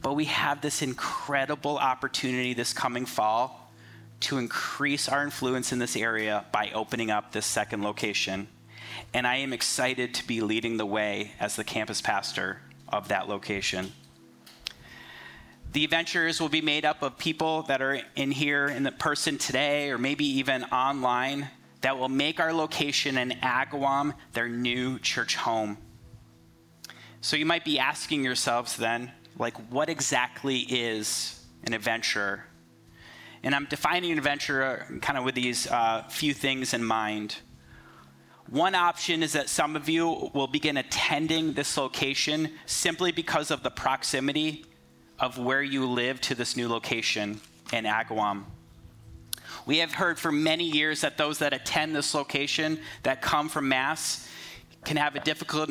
But 0.00 0.14
we 0.14 0.24
have 0.26 0.60
this 0.60 0.82
incredible 0.82 1.78
opportunity 1.78 2.54
this 2.54 2.72
coming 2.72 3.06
fall 3.06 3.70
to 4.20 4.38
increase 4.38 5.08
our 5.08 5.22
influence 5.22 5.72
in 5.72 5.78
this 5.78 5.96
area 5.96 6.44
by 6.52 6.70
opening 6.74 7.10
up 7.10 7.32
this 7.32 7.46
second 7.46 7.82
location. 7.82 8.48
And 9.14 9.26
I 9.26 9.36
am 9.36 9.52
excited 9.52 10.14
to 10.14 10.26
be 10.26 10.40
leading 10.40 10.76
the 10.76 10.86
way 10.86 11.32
as 11.40 11.56
the 11.56 11.64
campus 11.64 12.00
pastor 12.00 12.60
of 12.88 13.08
that 13.08 13.28
location. 13.28 13.92
The 15.72 15.84
adventures 15.84 16.40
will 16.40 16.50
be 16.50 16.60
made 16.60 16.84
up 16.84 17.02
of 17.02 17.16
people 17.16 17.62
that 17.62 17.80
are 17.80 18.00
in 18.14 18.30
here 18.30 18.66
in 18.66 18.82
the 18.82 18.92
person 18.92 19.38
today 19.38 19.90
or 19.90 19.98
maybe 19.98 20.24
even 20.24 20.64
online 20.64 21.48
that 21.82 21.98
will 21.98 22.08
make 22.08 22.40
our 22.40 22.52
location 22.52 23.18
in 23.18 23.30
Agawam 23.42 24.14
their 24.32 24.48
new 24.48 24.98
church 24.98 25.36
home. 25.36 25.76
So 27.20 27.36
you 27.36 27.46
might 27.46 27.64
be 27.64 27.78
asking 27.78 28.24
yourselves 28.24 28.76
then, 28.76 29.12
like, 29.38 29.54
what 29.70 29.88
exactly 29.88 30.60
is 30.60 31.44
an 31.64 31.72
adventure? 31.72 32.44
And 33.44 33.54
I'm 33.54 33.66
defining 33.66 34.12
an 34.12 34.18
adventure 34.18 34.86
kind 35.02 35.18
of 35.18 35.24
with 35.24 35.34
these 35.34 35.66
uh, 35.66 36.04
few 36.08 36.34
things 36.34 36.74
in 36.74 36.84
mind. 36.84 37.36
One 38.48 38.74
option 38.74 39.22
is 39.22 39.32
that 39.32 39.48
some 39.48 39.76
of 39.76 39.88
you 39.88 40.30
will 40.34 40.46
begin 40.46 40.76
attending 40.76 41.52
this 41.52 41.76
location 41.76 42.50
simply 42.66 43.10
because 43.12 43.50
of 43.50 43.62
the 43.62 43.70
proximity 43.70 44.66
of 45.18 45.38
where 45.38 45.62
you 45.62 45.86
live 45.86 46.20
to 46.22 46.34
this 46.34 46.56
new 46.56 46.68
location 46.68 47.40
in 47.72 47.84
Agawam. 47.84 48.44
We 49.66 49.78
have 49.78 49.92
heard 49.92 50.18
for 50.18 50.32
many 50.32 50.64
years 50.64 51.02
that 51.02 51.16
those 51.16 51.38
that 51.38 51.52
attend 51.52 51.94
this 51.94 52.14
location 52.14 52.80
that 53.02 53.22
come 53.22 53.48
from 53.48 53.68
Mass 53.68 54.28
can 54.84 54.96
have 54.96 55.14
a 55.14 55.20
difficult, 55.20 55.70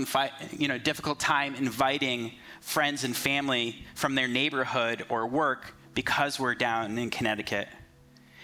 you 0.58 0.68
know, 0.68 0.78
difficult 0.78 1.20
time 1.20 1.56
inviting 1.56 2.32
friends 2.62 3.04
and 3.04 3.16
family 3.16 3.84
from 3.96 4.16
their 4.16 4.28
neighborhood 4.28 5.06
or 5.10 5.28
work 5.28 5.74
because 5.94 6.40
we're 6.40 6.56
down 6.56 6.98
in 6.98 7.10
Connecticut. 7.10 7.68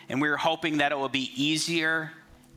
And 0.10 0.22
we're 0.22 0.38
hoping 0.38 0.78
that 0.78 0.92
it 0.92 0.98
will 0.98 1.10
be 1.10 1.32
easier 1.36 2.12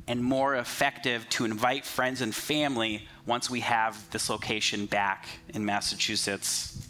and 0.08 0.22
more 0.22 0.56
effective 0.56 1.28
to 1.28 1.44
invite 1.44 1.84
friends 1.84 2.20
and 2.20 2.34
family 2.34 3.06
once 3.26 3.48
we 3.48 3.60
have 3.60 4.10
this 4.10 4.28
location 4.28 4.86
back 4.86 5.28
in 5.50 5.64
Massachusetts. 5.64 6.89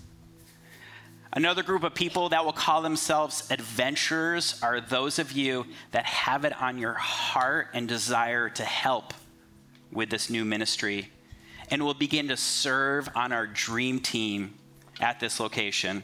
Another 1.33 1.63
group 1.63 1.85
of 1.85 1.95
people 1.95 2.31
that 2.31 2.45
will 2.45 2.53
call 2.53 2.83
themselves 2.83 3.49
adventurers 3.51 4.61
are 4.63 4.81
those 4.81 5.21
of 5.21 5.31
you 5.31 5.65
that 5.93 6.05
have 6.05 6.45
it 6.45 6.61
on 6.61 6.77
your 6.77 6.95
heart 6.95 7.69
and 7.73 7.87
desire 7.87 8.49
to 8.51 8.65
help 8.65 9.15
with 9.93 10.11
this 10.11 10.29
new 10.29 10.45
ministry 10.45 11.09
and 11.71 11.85
will 11.85 11.95
begin 11.95 12.29
to 12.29 12.37
serve 12.37 13.09
on 13.15 13.33
our 13.33 13.47
dream 13.47 14.01
team 14.01 14.55
at 15.01 15.21
this 15.21 15.39
location. 15.39 16.03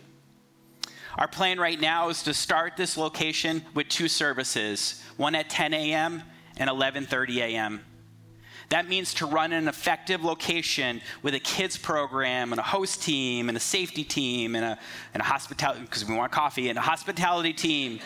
Our 1.18 1.26
plan 1.26 1.58
right 1.58 1.80
now 1.80 2.08
is 2.08 2.22
to 2.24 2.34
start 2.34 2.76
this 2.76 2.96
location 2.96 3.64
with 3.74 3.88
two 3.88 4.06
services, 4.06 5.02
one 5.16 5.34
at 5.34 5.50
10 5.50 5.74
a.m. 5.74 6.22
and 6.56 6.70
11:30 6.70 7.36
a.m. 7.38 7.84
That 8.68 8.88
means 8.88 9.14
to 9.14 9.26
run 9.26 9.52
an 9.52 9.68
effective 9.68 10.24
location 10.24 11.00
with 11.22 11.34
a 11.34 11.38
kids 11.38 11.76
program 11.76 12.52
and 12.52 12.58
a 12.58 12.64
host 12.64 13.02
team 13.02 13.48
and 13.48 13.56
a 13.56 13.60
safety 13.60 14.02
team 14.02 14.56
and 14.56 14.64
a, 14.64 14.78
and 15.14 15.20
a 15.20 15.24
hospitality, 15.24 15.82
because 15.82 16.04
we 16.04 16.16
want 16.16 16.32
coffee, 16.32 16.68
and 16.68 16.76
a 16.76 16.82
hospitality 16.82 17.52
team 17.52 18.00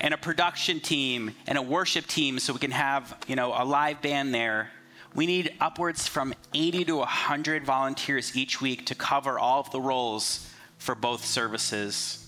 and 0.00 0.12
a 0.12 0.16
production 0.16 0.80
team 0.80 1.34
and 1.46 1.56
a 1.56 1.62
worship 1.62 2.06
team 2.06 2.38
so 2.38 2.52
we 2.52 2.58
can 2.58 2.72
have, 2.72 3.16
you 3.28 3.36
know, 3.36 3.54
a 3.56 3.64
live 3.64 4.02
band 4.02 4.34
there. 4.34 4.70
We 5.14 5.26
need 5.26 5.54
upwards 5.60 6.08
from 6.08 6.34
80 6.52 6.84
to 6.86 6.96
100 6.96 7.64
volunteers 7.64 8.36
each 8.36 8.60
week 8.60 8.86
to 8.86 8.94
cover 8.94 9.38
all 9.38 9.60
of 9.60 9.70
the 9.70 9.80
roles 9.80 10.50
for 10.78 10.94
both 10.94 11.24
services. 11.24 12.26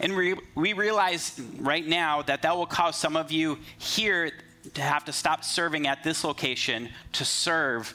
And 0.00 0.16
we, 0.16 0.34
we 0.54 0.72
realize 0.74 1.40
right 1.58 1.86
now 1.86 2.22
that 2.22 2.42
that 2.42 2.56
will 2.56 2.66
cause 2.66 2.96
some 2.96 3.16
of 3.16 3.32
you 3.32 3.58
here 3.78 4.32
to 4.74 4.82
have 4.82 5.04
to 5.04 5.12
stop 5.12 5.44
serving 5.44 5.86
at 5.86 6.02
this 6.02 6.24
location 6.24 6.88
to 7.12 7.24
serve 7.24 7.94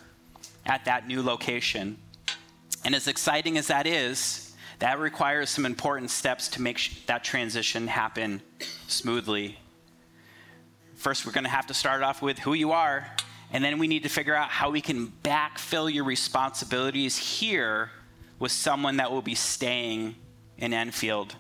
at 0.65 0.85
that 0.85 1.07
new 1.07 1.21
location. 1.21 1.97
And 2.85 2.95
as 2.95 3.07
exciting 3.07 3.57
as 3.57 3.67
that 3.67 3.87
is, 3.87 4.53
that 4.79 4.99
requires 4.99 5.49
some 5.49 5.65
important 5.65 6.11
steps 6.11 6.49
to 6.49 6.61
make 6.61 6.77
sh- 6.77 7.01
that 7.05 7.23
transition 7.23 7.87
happen 7.87 8.41
smoothly. 8.87 9.57
First, 10.95 11.25
we're 11.25 11.31
going 11.31 11.45
to 11.45 11.49
have 11.49 11.67
to 11.67 11.73
start 11.73 12.01
off 12.03 12.21
with 12.21 12.39
who 12.39 12.53
you 12.53 12.71
are, 12.71 13.07
and 13.51 13.63
then 13.63 13.77
we 13.77 13.87
need 13.87 14.03
to 14.03 14.09
figure 14.09 14.35
out 14.35 14.49
how 14.49 14.71
we 14.71 14.81
can 14.81 15.11
backfill 15.23 15.93
your 15.93 16.03
responsibilities 16.03 17.17
here 17.17 17.91
with 18.39 18.51
someone 18.51 18.97
that 18.97 19.11
will 19.11 19.21
be 19.21 19.35
staying 19.35 20.15
in 20.57 20.73
Enfield. 20.73 21.35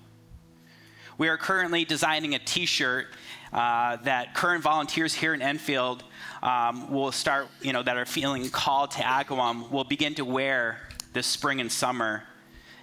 We 1.17 1.27
are 1.27 1.37
currently 1.37 1.85
designing 1.85 2.35
a 2.35 2.39
t 2.39 2.65
shirt 2.65 3.07
uh, 3.53 3.97
that 3.97 4.33
current 4.33 4.63
volunteers 4.63 5.13
here 5.13 5.33
in 5.33 5.41
Enfield 5.41 6.03
um, 6.41 6.91
will 6.91 7.11
start, 7.11 7.47
you 7.61 7.71
know, 7.71 7.83
that 7.83 7.97
are 7.97 8.05
feeling 8.05 8.49
called 8.49 8.91
to 8.91 9.01
Agawam 9.01 9.69
will 9.69 9.83
begin 9.83 10.15
to 10.15 10.25
wear 10.25 10.79
this 11.13 11.27
spring 11.27 11.61
and 11.61 11.71
summer. 11.71 12.23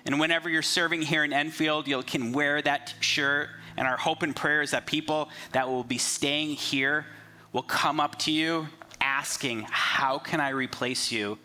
And 0.05 0.21
whenever 0.21 0.49
you're 0.49 0.63
serving 0.63 1.03
here 1.03 1.25
in 1.25 1.33
Enfield, 1.33 1.89
you 1.89 2.03
can 2.03 2.33
wear 2.33 2.63
that 2.63 2.95
shirt. 3.01 3.49
And 3.77 3.87
our 3.87 3.97
hope 3.97 4.23
and 4.23 4.35
prayer 4.35 4.63
is 4.63 4.71
that 4.71 4.87
people 4.87 5.29
that 5.53 5.69
will 5.69 5.85
be 5.85 5.99
staying 5.99 6.51
here 6.51 7.05
will 7.53 7.63
come 7.63 7.99
up 7.99 8.19
to 8.21 8.31
you 8.31 8.69
asking, 9.01 9.67
How 9.69 10.19
can 10.19 10.41
I 10.41 10.51
replace 10.51 11.11
you? 11.11 11.39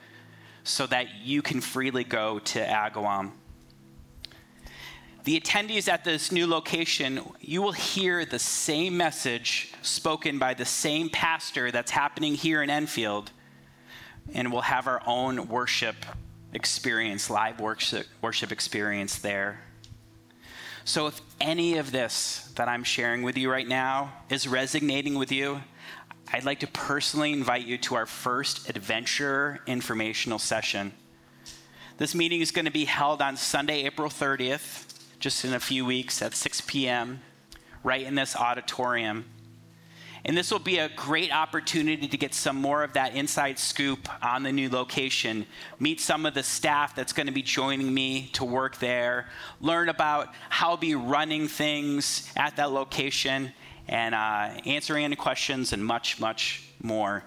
so 0.68 0.88
that 0.88 1.06
you 1.24 1.44
can 1.44 1.62
freely 1.62 2.04
go 2.04 2.40
to 2.40 2.60
Agawam 2.60 3.32
the 5.26 5.40
attendees 5.40 5.88
at 5.88 6.04
this 6.04 6.32
new 6.32 6.46
location, 6.46 7.20
you 7.42 7.64
will 7.64 7.72
hear 7.72 8.26
the 8.26 8.38
same 8.38 8.96
message 8.96 9.74
spoken 9.82 10.38
by 10.38 10.54
the 10.54 10.66
same 10.66 11.10
pastor 11.10 11.72
that's 11.72 11.90
happening 11.90 12.36
here 12.36 12.62
in 12.62 12.70
Enfield, 12.70 13.32
and 14.36 14.52
we'll 14.52 14.62
have 14.62 14.86
our 14.86 15.02
own 15.08 15.48
worship 15.48 15.96
experience, 16.54 17.28
live 17.32 17.60
worship, 17.60 18.06
worship 18.22 18.52
experience 18.52 19.18
there. 19.18 19.60
So, 20.84 21.08
if 21.08 21.20
any 21.42 21.80
of 21.80 21.92
this 21.92 22.52
that 22.56 22.68
I'm 22.68 22.84
sharing 22.84 23.24
with 23.24 23.36
you 23.36 23.50
right 23.52 23.68
now 23.68 24.14
is 24.30 24.48
resonating 24.48 25.16
with 25.16 25.32
you, 25.32 25.60
I'd 26.32 26.46
like 26.46 26.60
to 26.60 26.68
personally 26.68 27.34
invite 27.34 27.66
you 27.66 27.80
to 27.80 27.96
our 27.96 28.06
first 28.06 28.70
adventure 28.70 29.60
informational 29.66 30.38
session. 30.38 30.94
This 31.98 32.14
meeting 32.14 32.42
is 32.42 32.52
going 32.52 32.66
to 32.66 32.72
be 32.72 32.86
held 32.86 33.24
on 33.24 33.38
Sunday, 33.38 33.86
April 33.86 34.10
30th 34.10 34.85
just 35.20 35.46
in 35.46 35.54
a 35.54 35.60
few 35.60 35.86
weeks 35.86 36.22
at 36.22 36.36
6 36.36 36.62
p.m., 36.62 37.22
right 37.84 38.06
in 38.06 38.16
this 38.16 38.36
auditorium. 38.36 39.26
And 40.28 40.36
this 40.36 40.50
will 40.50 40.58
be 40.58 40.80
a 40.80 40.90
great 40.90 41.32
opportunity 41.32 42.08
to 42.08 42.18
get 42.18 42.34
some 42.34 42.56
more 42.56 42.84
of 42.84 42.94
that 42.94 43.14
inside 43.14 43.60
scoop 43.60 44.10
on 44.24 44.42
the 44.42 44.52
new 44.52 44.70
location, 44.70 45.46
meet 45.80 46.02
some 46.02 46.26
of 46.26 46.34
the 46.34 46.42
staff 46.42 46.96
that's 46.96 47.14
going 47.14 47.28
to 47.28 47.32
be 47.32 47.44
joining 47.44 47.94
me 47.94 48.32
to 48.34 48.44
work 48.44 48.80
there, 48.80 49.30
learn 49.62 49.88
about 49.88 50.34
how 50.50 50.72
I'll 50.72 50.78
be 50.78 50.96
running 50.96 51.48
things 51.48 52.32
at 52.36 52.56
that 52.56 52.72
location, 52.72 53.54
and 53.88 54.16
uh, 54.16 54.50
answering 54.66 55.06
any 55.06 55.16
questions 55.16 55.74
and 55.74 55.86
much, 55.86 56.20
much 56.20 56.64
more. 56.82 57.24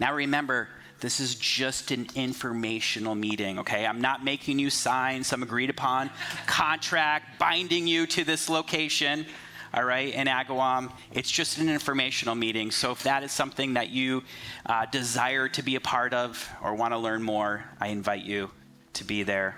Now, 0.00 0.14
remember, 0.14 0.68
this 1.00 1.20
is 1.20 1.36
just 1.36 1.90
an 1.90 2.08
informational 2.14 3.14
meeting, 3.14 3.60
okay? 3.60 3.86
I'm 3.86 4.00
not 4.00 4.24
making 4.24 4.58
you 4.58 4.68
sign 4.68 5.22
some 5.22 5.42
agreed 5.42 5.70
upon 5.70 6.10
contract 6.46 7.38
binding 7.38 7.86
you 7.86 8.06
to 8.06 8.24
this 8.24 8.48
location, 8.48 9.24
all 9.72 9.84
right, 9.84 10.12
in 10.12 10.26
Agawam. 10.26 10.90
It's 11.12 11.30
just 11.30 11.58
an 11.58 11.68
informational 11.68 12.34
meeting. 12.34 12.72
So 12.72 12.90
if 12.90 13.04
that 13.04 13.22
is 13.22 13.30
something 13.30 13.74
that 13.74 13.90
you 13.90 14.24
uh, 14.66 14.86
desire 14.86 15.48
to 15.48 15.62
be 15.62 15.76
a 15.76 15.80
part 15.80 16.12
of 16.14 16.48
or 16.62 16.74
want 16.74 16.92
to 16.94 16.98
learn 16.98 17.22
more, 17.22 17.64
I 17.80 17.88
invite 17.88 18.24
you 18.24 18.50
to 18.94 19.04
be 19.04 19.22
there. 19.22 19.56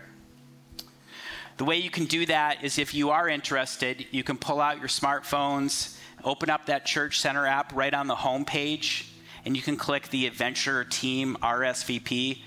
The 1.57 1.65
way 1.65 1.77
you 1.77 1.91
can 1.91 2.07
do 2.07 2.27
that 2.27 2.65
is 2.65 2.79
if 2.79 2.93
you 2.95 3.11
are 3.11 3.29
interested, 3.29 4.07
you 4.11 4.25
can 4.25 4.37
pull 4.37 4.61
out 4.61 4.79
your 4.79 4.89
smartphones, 4.89 5.97
open 6.25 6.51
up 6.51 6.67
that 6.67 6.85
Church 6.85 7.21
Center 7.21 7.47
app 7.47 7.75
right 7.75 7.93
on 7.93 8.07
the 8.07 8.15
home 8.15 8.45
page 8.45 9.10
and 9.45 9.57
you 9.57 9.63
can 9.63 9.77
click 9.77 10.09
the 10.09 10.27
Adventure 10.27 10.85
Team 10.85 11.37
RSVP. 11.43 12.39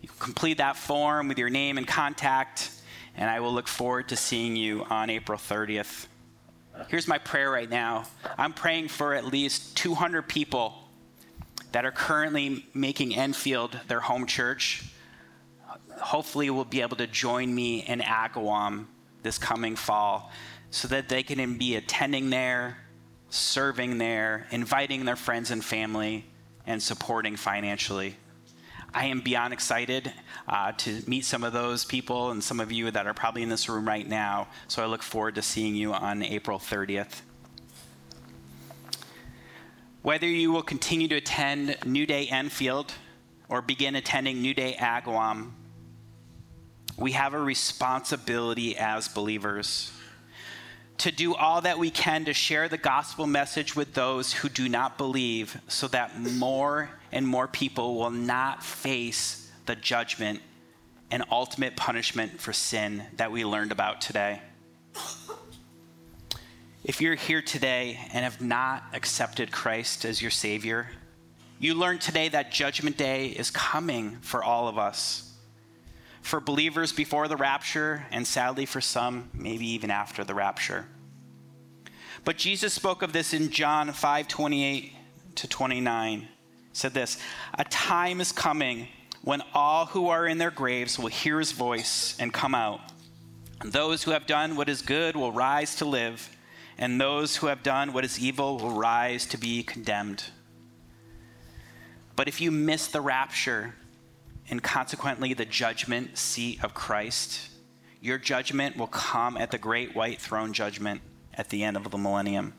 You 0.00 0.08
complete 0.18 0.58
that 0.58 0.76
form 0.76 1.28
with 1.28 1.38
your 1.38 1.50
name 1.50 1.78
and 1.78 1.86
contact, 1.86 2.70
and 3.16 3.28
I 3.28 3.40
will 3.40 3.52
look 3.52 3.68
forward 3.68 4.08
to 4.08 4.16
seeing 4.16 4.56
you 4.56 4.84
on 4.88 5.10
April 5.10 5.38
30th. 5.38 6.06
Here's 6.88 7.08
my 7.08 7.18
prayer 7.18 7.50
right 7.50 7.68
now 7.68 8.04
I'm 8.36 8.52
praying 8.52 8.88
for 8.88 9.14
at 9.14 9.24
least 9.24 9.76
200 9.76 10.22
people 10.22 10.88
that 11.72 11.84
are 11.84 11.90
currently 11.90 12.64
making 12.72 13.14
Enfield 13.14 13.78
their 13.88 14.00
home 14.00 14.26
church. 14.26 14.84
Hopefully, 16.00 16.48
will 16.50 16.64
be 16.64 16.80
able 16.80 16.96
to 16.96 17.06
join 17.06 17.52
me 17.52 17.80
in 17.80 17.98
Agawam 18.00 18.86
this 19.22 19.36
coming 19.36 19.74
fall 19.74 20.30
so 20.70 20.86
that 20.88 21.08
they 21.08 21.22
can 21.22 21.58
be 21.58 21.74
attending 21.74 22.30
there, 22.30 22.78
serving 23.30 23.98
there, 23.98 24.46
inviting 24.50 25.04
their 25.04 25.16
friends 25.16 25.50
and 25.50 25.62
family 25.62 26.24
and 26.68 26.82
supporting 26.82 27.34
financially. 27.34 28.14
I 28.92 29.06
am 29.06 29.20
beyond 29.20 29.54
excited 29.54 30.12
uh, 30.46 30.72
to 30.72 31.02
meet 31.06 31.24
some 31.24 31.42
of 31.42 31.54
those 31.54 31.86
people 31.86 32.30
and 32.30 32.44
some 32.44 32.60
of 32.60 32.70
you 32.70 32.90
that 32.90 33.06
are 33.06 33.14
probably 33.14 33.42
in 33.42 33.48
this 33.48 33.70
room 33.70 33.88
right 33.88 34.06
now. 34.06 34.48
So 34.68 34.82
I 34.82 34.86
look 34.86 35.02
forward 35.02 35.34
to 35.36 35.42
seeing 35.42 35.74
you 35.74 35.94
on 35.94 36.22
April 36.22 36.58
30th. 36.58 37.22
Whether 40.02 40.26
you 40.26 40.52
will 40.52 40.62
continue 40.62 41.08
to 41.08 41.16
attend 41.16 41.76
New 41.86 42.06
Day 42.06 42.26
Enfield 42.26 42.92
or 43.48 43.62
begin 43.62 43.96
attending 43.96 44.42
New 44.42 44.54
Day 44.54 44.76
Agawam, 44.78 45.52
we 46.98 47.12
have 47.12 47.32
a 47.32 47.40
responsibility 47.40 48.76
as 48.76 49.08
believers 49.08 49.90
to 50.98 51.12
do 51.12 51.34
all 51.34 51.60
that 51.60 51.78
we 51.78 51.90
can 51.90 52.24
to 52.24 52.34
share 52.34 52.68
the 52.68 52.76
gospel 52.78 53.26
message 53.26 53.76
with 53.76 53.94
those 53.94 54.32
who 54.32 54.48
do 54.48 54.68
not 54.68 54.98
believe 54.98 55.60
so 55.68 55.86
that 55.88 56.18
more 56.20 56.90
and 57.12 57.26
more 57.26 57.46
people 57.46 57.96
will 57.96 58.10
not 58.10 58.62
face 58.62 59.50
the 59.66 59.76
judgment 59.76 60.40
and 61.10 61.22
ultimate 61.30 61.76
punishment 61.76 62.40
for 62.40 62.52
sin 62.52 63.02
that 63.16 63.30
we 63.30 63.44
learned 63.44 63.72
about 63.72 64.00
today. 64.00 64.42
If 66.84 67.00
you're 67.00 67.14
here 67.14 67.42
today 67.42 67.98
and 68.12 68.24
have 68.24 68.40
not 68.40 68.82
accepted 68.92 69.52
Christ 69.52 70.04
as 70.04 70.20
your 70.20 70.30
Savior, 70.30 70.88
you 71.60 71.74
learned 71.74 72.00
today 72.00 72.28
that 72.28 72.50
Judgment 72.50 72.96
Day 72.96 73.28
is 73.28 73.50
coming 73.50 74.16
for 74.20 74.42
all 74.42 74.68
of 74.68 74.78
us. 74.78 75.27
For 76.22 76.40
believers 76.40 76.92
before 76.92 77.28
the 77.28 77.36
rapture, 77.36 78.06
and 78.10 78.26
sadly 78.26 78.66
for 78.66 78.80
some, 78.80 79.30
maybe 79.32 79.66
even 79.68 79.90
after 79.90 80.24
the 80.24 80.34
rapture. 80.34 80.86
But 82.24 82.36
Jesus 82.36 82.74
spoke 82.74 83.02
of 83.02 83.12
this 83.12 83.32
in 83.32 83.50
John 83.50 83.92
5 83.92 84.28
28 84.28 84.92
to 85.36 85.48
29. 85.48 86.28
said 86.72 86.92
this 86.92 87.18
A 87.54 87.64
time 87.64 88.20
is 88.20 88.32
coming 88.32 88.88
when 89.22 89.42
all 89.54 89.86
who 89.86 90.08
are 90.08 90.26
in 90.26 90.38
their 90.38 90.50
graves 90.50 90.98
will 90.98 91.08
hear 91.08 91.38
his 91.38 91.52
voice 91.52 92.16
and 92.18 92.32
come 92.32 92.54
out. 92.54 92.80
Those 93.64 94.04
who 94.04 94.12
have 94.12 94.26
done 94.26 94.56
what 94.56 94.68
is 94.68 94.82
good 94.82 95.16
will 95.16 95.32
rise 95.32 95.76
to 95.76 95.84
live, 95.84 96.28
and 96.76 97.00
those 97.00 97.36
who 97.36 97.48
have 97.48 97.62
done 97.62 97.92
what 97.92 98.04
is 98.04 98.18
evil 98.18 98.58
will 98.58 98.70
rise 98.70 99.26
to 99.26 99.38
be 99.38 99.62
condemned. 99.62 100.24
But 102.14 102.28
if 102.28 102.40
you 102.40 102.50
miss 102.50 102.88
the 102.88 103.00
rapture 103.00 103.74
and 104.50 104.62
consequently 104.62 105.34
the 105.34 105.44
judgment 105.44 106.16
seat 106.16 106.62
of 106.64 106.74
Christ, 106.74 107.48
your 108.00 108.18
judgment 108.18 108.76
will 108.76 108.86
come 108.86 109.36
at 109.36 109.50
the 109.50 109.58
great 109.58 109.94
white 109.94 110.20
throne 110.20 110.52
judgment 110.52 111.00
at 111.34 111.50
the 111.50 111.64
end 111.64 111.76
of 111.76 111.90
the 111.90 111.98
millennium. 111.98 112.54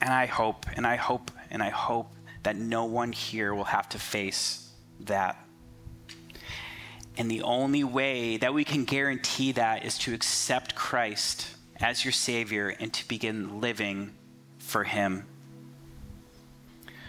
And 0.00 0.10
I 0.10 0.26
hope, 0.26 0.66
and 0.74 0.86
I 0.86 0.96
hope, 0.96 1.30
and 1.50 1.62
I 1.62 1.70
hope 1.70 2.12
that 2.42 2.56
no 2.56 2.84
one 2.84 3.12
here 3.12 3.54
will 3.54 3.64
have 3.64 3.88
to 3.90 3.98
face 3.98 4.70
that. 5.00 5.36
And 7.16 7.30
the 7.30 7.42
only 7.42 7.82
way 7.82 8.36
that 8.36 8.54
we 8.54 8.64
can 8.64 8.84
guarantee 8.84 9.52
that 9.52 9.84
is 9.84 9.98
to 9.98 10.14
accept 10.14 10.76
Christ 10.76 11.48
as 11.80 12.04
your 12.04 12.12
Savior 12.12 12.68
and 12.68 12.92
to 12.92 13.06
begin 13.08 13.60
living 13.60 14.14
for 14.58 14.84
Him. 14.84 15.26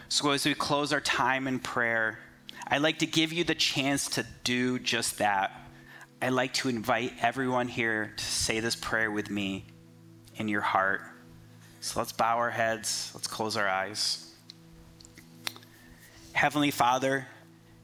So, 0.07 0.31
as 0.31 0.45
we 0.45 0.55
close 0.55 0.91
our 0.91 1.01
time 1.01 1.47
in 1.47 1.59
prayer, 1.59 2.17
I'd 2.71 2.83
like 2.83 2.99
to 2.99 3.07
give 3.07 3.33
you 3.33 3.43
the 3.43 3.55
chance 3.55 4.09
to 4.11 4.25
do 4.43 4.77
just 4.77 5.17
that. 5.17 5.51
I'd 6.21 6.33
like 6.33 6.53
to 6.55 6.69
invite 6.69 7.13
everyone 7.19 7.67
here 7.67 8.13
to 8.15 8.23
say 8.23 8.59
this 8.59 8.75
prayer 8.75 9.09
with 9.09 9.31
me 9.31 9.65
in 10.35 10.47
your 10.47 10.61
heart. 10.61 11.01
So 11.81 11.99
let's 11.99 12.11
bow 12.11 12.37
our 12.37 12.51
heads, 12.51 13.11
let's 13.15 13.25
close 13.25 13.57
our 13.57 13.67
eyes. 13.67 14.31
Heavenly 16.33 16.69
Father, 16.69 17.25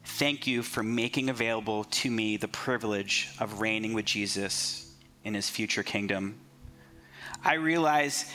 thank 0.04 0.46
you 0.46 0.62
for 0.62 0.84
making 0.84 1.32
available 1.32 1.86
to 1.86 2.12
me 2.12 2.38
the 2.38 2.48
privilege 2.48 3.30
of 3.40 3.62
reigning 3.62 3.94
with 3.94 4.06
Jesus 4.06 4.94
in 5.24 5.34
his 5.34 5.50
future 5.50 5.82
kingdom. 5.82 6.40
I 7.44 7.56
realize 7.56 8.32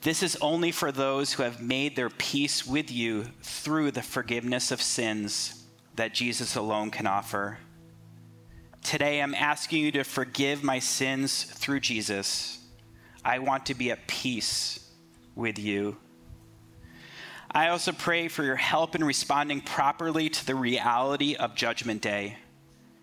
this 0.00 0.22
is 0.22 0.38
only 0.40 0.72
for 0.72 0.92
those 0.92 1.34
who 1.34 1.42
have 1.42 1.60
made 1.60 1.94
their 1.94 2.08
peace 2.08 2.66
with 2.66 2.90
you 2.90 3.24
through 3.42 3.90
the 3.90 4.02
forgiveness 4.02 4.70
of 4.70 4.80
sins 4.80 5.59
that 5.96 6.14
Jesus 6.14 6.56
alone 6.56 6.90
can 6.90 7.06
offer. 7.06 7.58
Today, 8.82 9.20
I'm 9.20 9.34
asking 9.34 9.84
you 9.84 9.92
to 9.92 10.04
forgive 10.04 10.64
my 10.64 10.78
sins 10.78 11.44
through 11.44 11.80
Jesus. 11.80 12.58
I 13.24 13.38
want 13.38 13.66
to 13.66 13.74
be 13.74 13.90
at 13.90 14.06
peace 14.06 14.90
with 15.34 15.58
you. 15.58 15.96
I 17.50 17.68
also 17.68 17.92
pray 17.92 18.28
for 18.28 18.44
your 18.44 18.56
help 18.56 18.94
in 18.94 19.02
responding 19.02 19.60
properly 19.60 20.28
to 20.28 20.46
the 20.46 20.54
reality 20.54 21.34
of 21.34 21.54
Judgment 21.54 22.00
Day. 22.00 22.36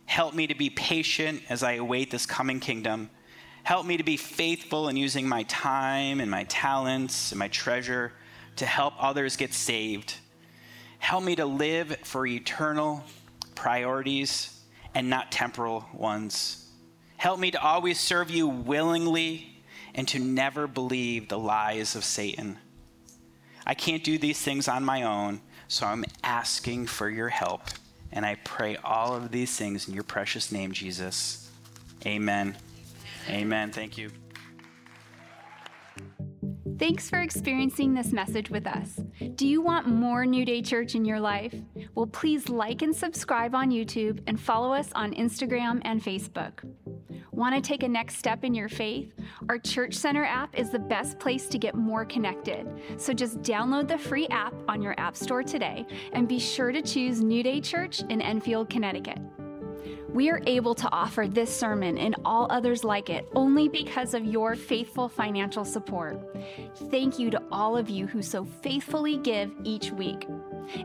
Help 0.05 0.33
me 0.33 0.47
to 0.47 0.55
be 0.55 0.69
patient 0.69 1.43
as 1.49 1.63
I 1.63 1.73
await 1.73 2.11
this 2.11 2.25
coming 2.25 2.61
kingdom. 2.61 3.09
Help 3.63 3.85
me 3.85 3.97
to 3.97 4.03
be 4.03 4.15
faithful 4.15 4.87
in 4.87 4.95
using 4.95 5.27
my 5.27 5.43
time 5.43 6.21
and 6.21 6.31
my 6.31 6.45
talents 6.45 7.33
and 7.33 7.39
my 7.39 7.49
treasure 7.49 8.13
to 8.55 8.65
help 8.65 8.93
others 8.97 9.35
get 9.35 9.53
saved. 9.53 10.15
Help 10.99 11.23
me 11.23 11.35
to 11.35 11.45
live 11.45 11.97
for 12.03 12.25
eternal 12.25 13.03
priorities 13.55 14.61
and 14.93 15.09
not 15.09 15.31
temporal 15.31 15.85
ones. 15.93 16.69
Help 17.17 17.39
me 17.39 17.51
to 17.51 17.61
always 17.61 17.99
serve 17.99 18.29
you 18.29 18.47
willingly 18.47 19.63
and 19.95 20.07
to 20.07 20.19
never 20.19 20.67
believe 20.67 21.27
the 21.27 21.39
lies 21.39 21.95
of 21.95 22.03
Satan. 22.03 22.57
I 23.65 23.73
can't 23.73 24.03
do 24.03 24.17
these 24.17 24.39
things 24.39 24.67
on 24.67 24.85
my 24.85 25.03
own, 25.03 25.41
so 25.67 25.85
I'm 25.85 26.05
asking 26.23 26.87
for 26.87 27.09
your 27.09 27.29
help. 27.29 27.61
And 28.11 28.25
I 28.25 28.35
pray 28.43 28.77
all 28.77 29.13
of 29.15 29.31
these 29.31 29.55
things 29.57 29.87
in 29.87 29.93
your 29.93 30.03
precious 30.03 30.51
name, 30.51 30.71
Jesus. 30.71 31.51
Amen. 32.05 32.55
Amen. 33.29 33.71
Thank 33.71 33.97
you. 33.97 34.11
Thanks 36.79 37.09
for 37.09 37.21
experiencing 37.21 37.95
this 37.95 38.13
message 38.13 38.51
with 38.51 38.67
us. 38.67 38.99
Do 39.35 39.47
you 39.47 39.61
want 39.61 39.87
more 39.87 40.27
New 40.27 40.45
Day 40.45 40.61
Church 40.61 40.93
in 40.93 41.05
your 41.05 41.19
life? 41.19 41.55
Well, 41.95 42.05
please 42.05 42.49
like 42.49 42.83
and 42.83 42.95
subscribe 42.95 43.55
on 43.55 43.71
YouTube 43.71 44.21
and 44.27 44.39
follow 44.39 44.73
us 44.73 44.91
on 44.93 45.13
Instagram 45.13 45.81
and 45.85 46.03
Facebook. 46.03 46.63
Want 47.31 47.55
to 47.55 47.61
take 47.61 47.81
a 47.81 47.87
next 47.87 48.17
step 48.17 48.43
in 48.43 48.53
your 48.53 48.69
faith? 48.69 49.11
Our 49.49 49.57
Church 49.57 49.95
Center 49.95 50.23
app 50.23 50.57
is 50.57 50.69
the 50.69 50.79
best 50.79 51.17
place 51.17 51.47
to 51.47 51.57
get 51.57 51.73
more 51.73 52.05
connected. 52.05 52.67
So 52.97 53.11
just 53.11 53.41
download 53.41 53.87
the 53.87 53.97
free 53.97 54.27
app 54.27 54.53
on 54.67 54.81
your 54.81 54.93
App 54.99 55.15
Store 55.15 55.41
today 55.41 55.85
and 56.13 56.27
be 56.27 56.39
sure 56.39 56.71
to 56.71 56.81
choose 56.83 57.21
New 57.21 57.41
Day 57.41 57.59
Church 57.59 58.01
in 58.09 58.21
Enfield, 58.21 58.69
Connecticut. 58.69 59.19
We 60.17 60.31
are 60.31 60.41
able 60.47 60.73
to 60.73 60.89
offer 60.91 61.27
this 61.27 61.55
sermon 61.55 61.99
and 61.99 62.15
all 62.25 62.47
others 62.49 62.83
like 62.83 63.11
it 63.11 63.29
only 63.35 63.67
because 63.67 64.15
of 64.15 64.25
your 64.25 64.55
faithful 64.55 65.07
financial 65.07 65.63
support. 65.63 66.19
Thank 66.89 67.19
you 67.19 67.29
to 67.29 67.43
all 67.51 67.77
of 67.77 67.87
you 67.87 68.07
who 68.07 68.23
so 68.23 68.43
faithfully 68.43 69.17
give 69.17 69.51
each 69.63 69.91
week. 69.91 70.27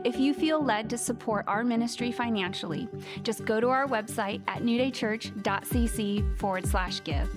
If 0.05 0.17
you 0.17 0.35
feel 0.35 0.63
led 0.63 0.87
to 0.91 0.99
support 0.99 1.45
our 1.47 1.63
ministry 1.63 2.11
financially, 2.11 2.87
just 3.23 3.43
go 3.43 3.59
to 3.59 3.69
our 3.69 3.87
website 3.87 4.43
at 4.47 4.61
newdaychurch.cc 4.61 6.37
forward 6.37 6.67
slash 6.67 7.03
give. 7.03 7.27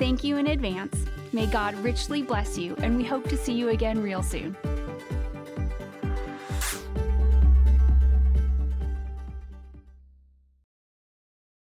Thank 0.00 0.24
you 0.24 0.36
in 0.38 0.48
advance. 0.48 1.06
May 1.32 1.46
God 1.46 1.76
richly 1.76 2.22
bless 2.22 2.58
you, 2.58 2.74
and 2.78 2.96
we 2.96 3.04
hope 3.04 3.28
to 3.28 3.36
see 3.36 3.52
you 3.52 3.68
again 3.68 4.02
real 4.02 4.24
soon. 4.24 4.56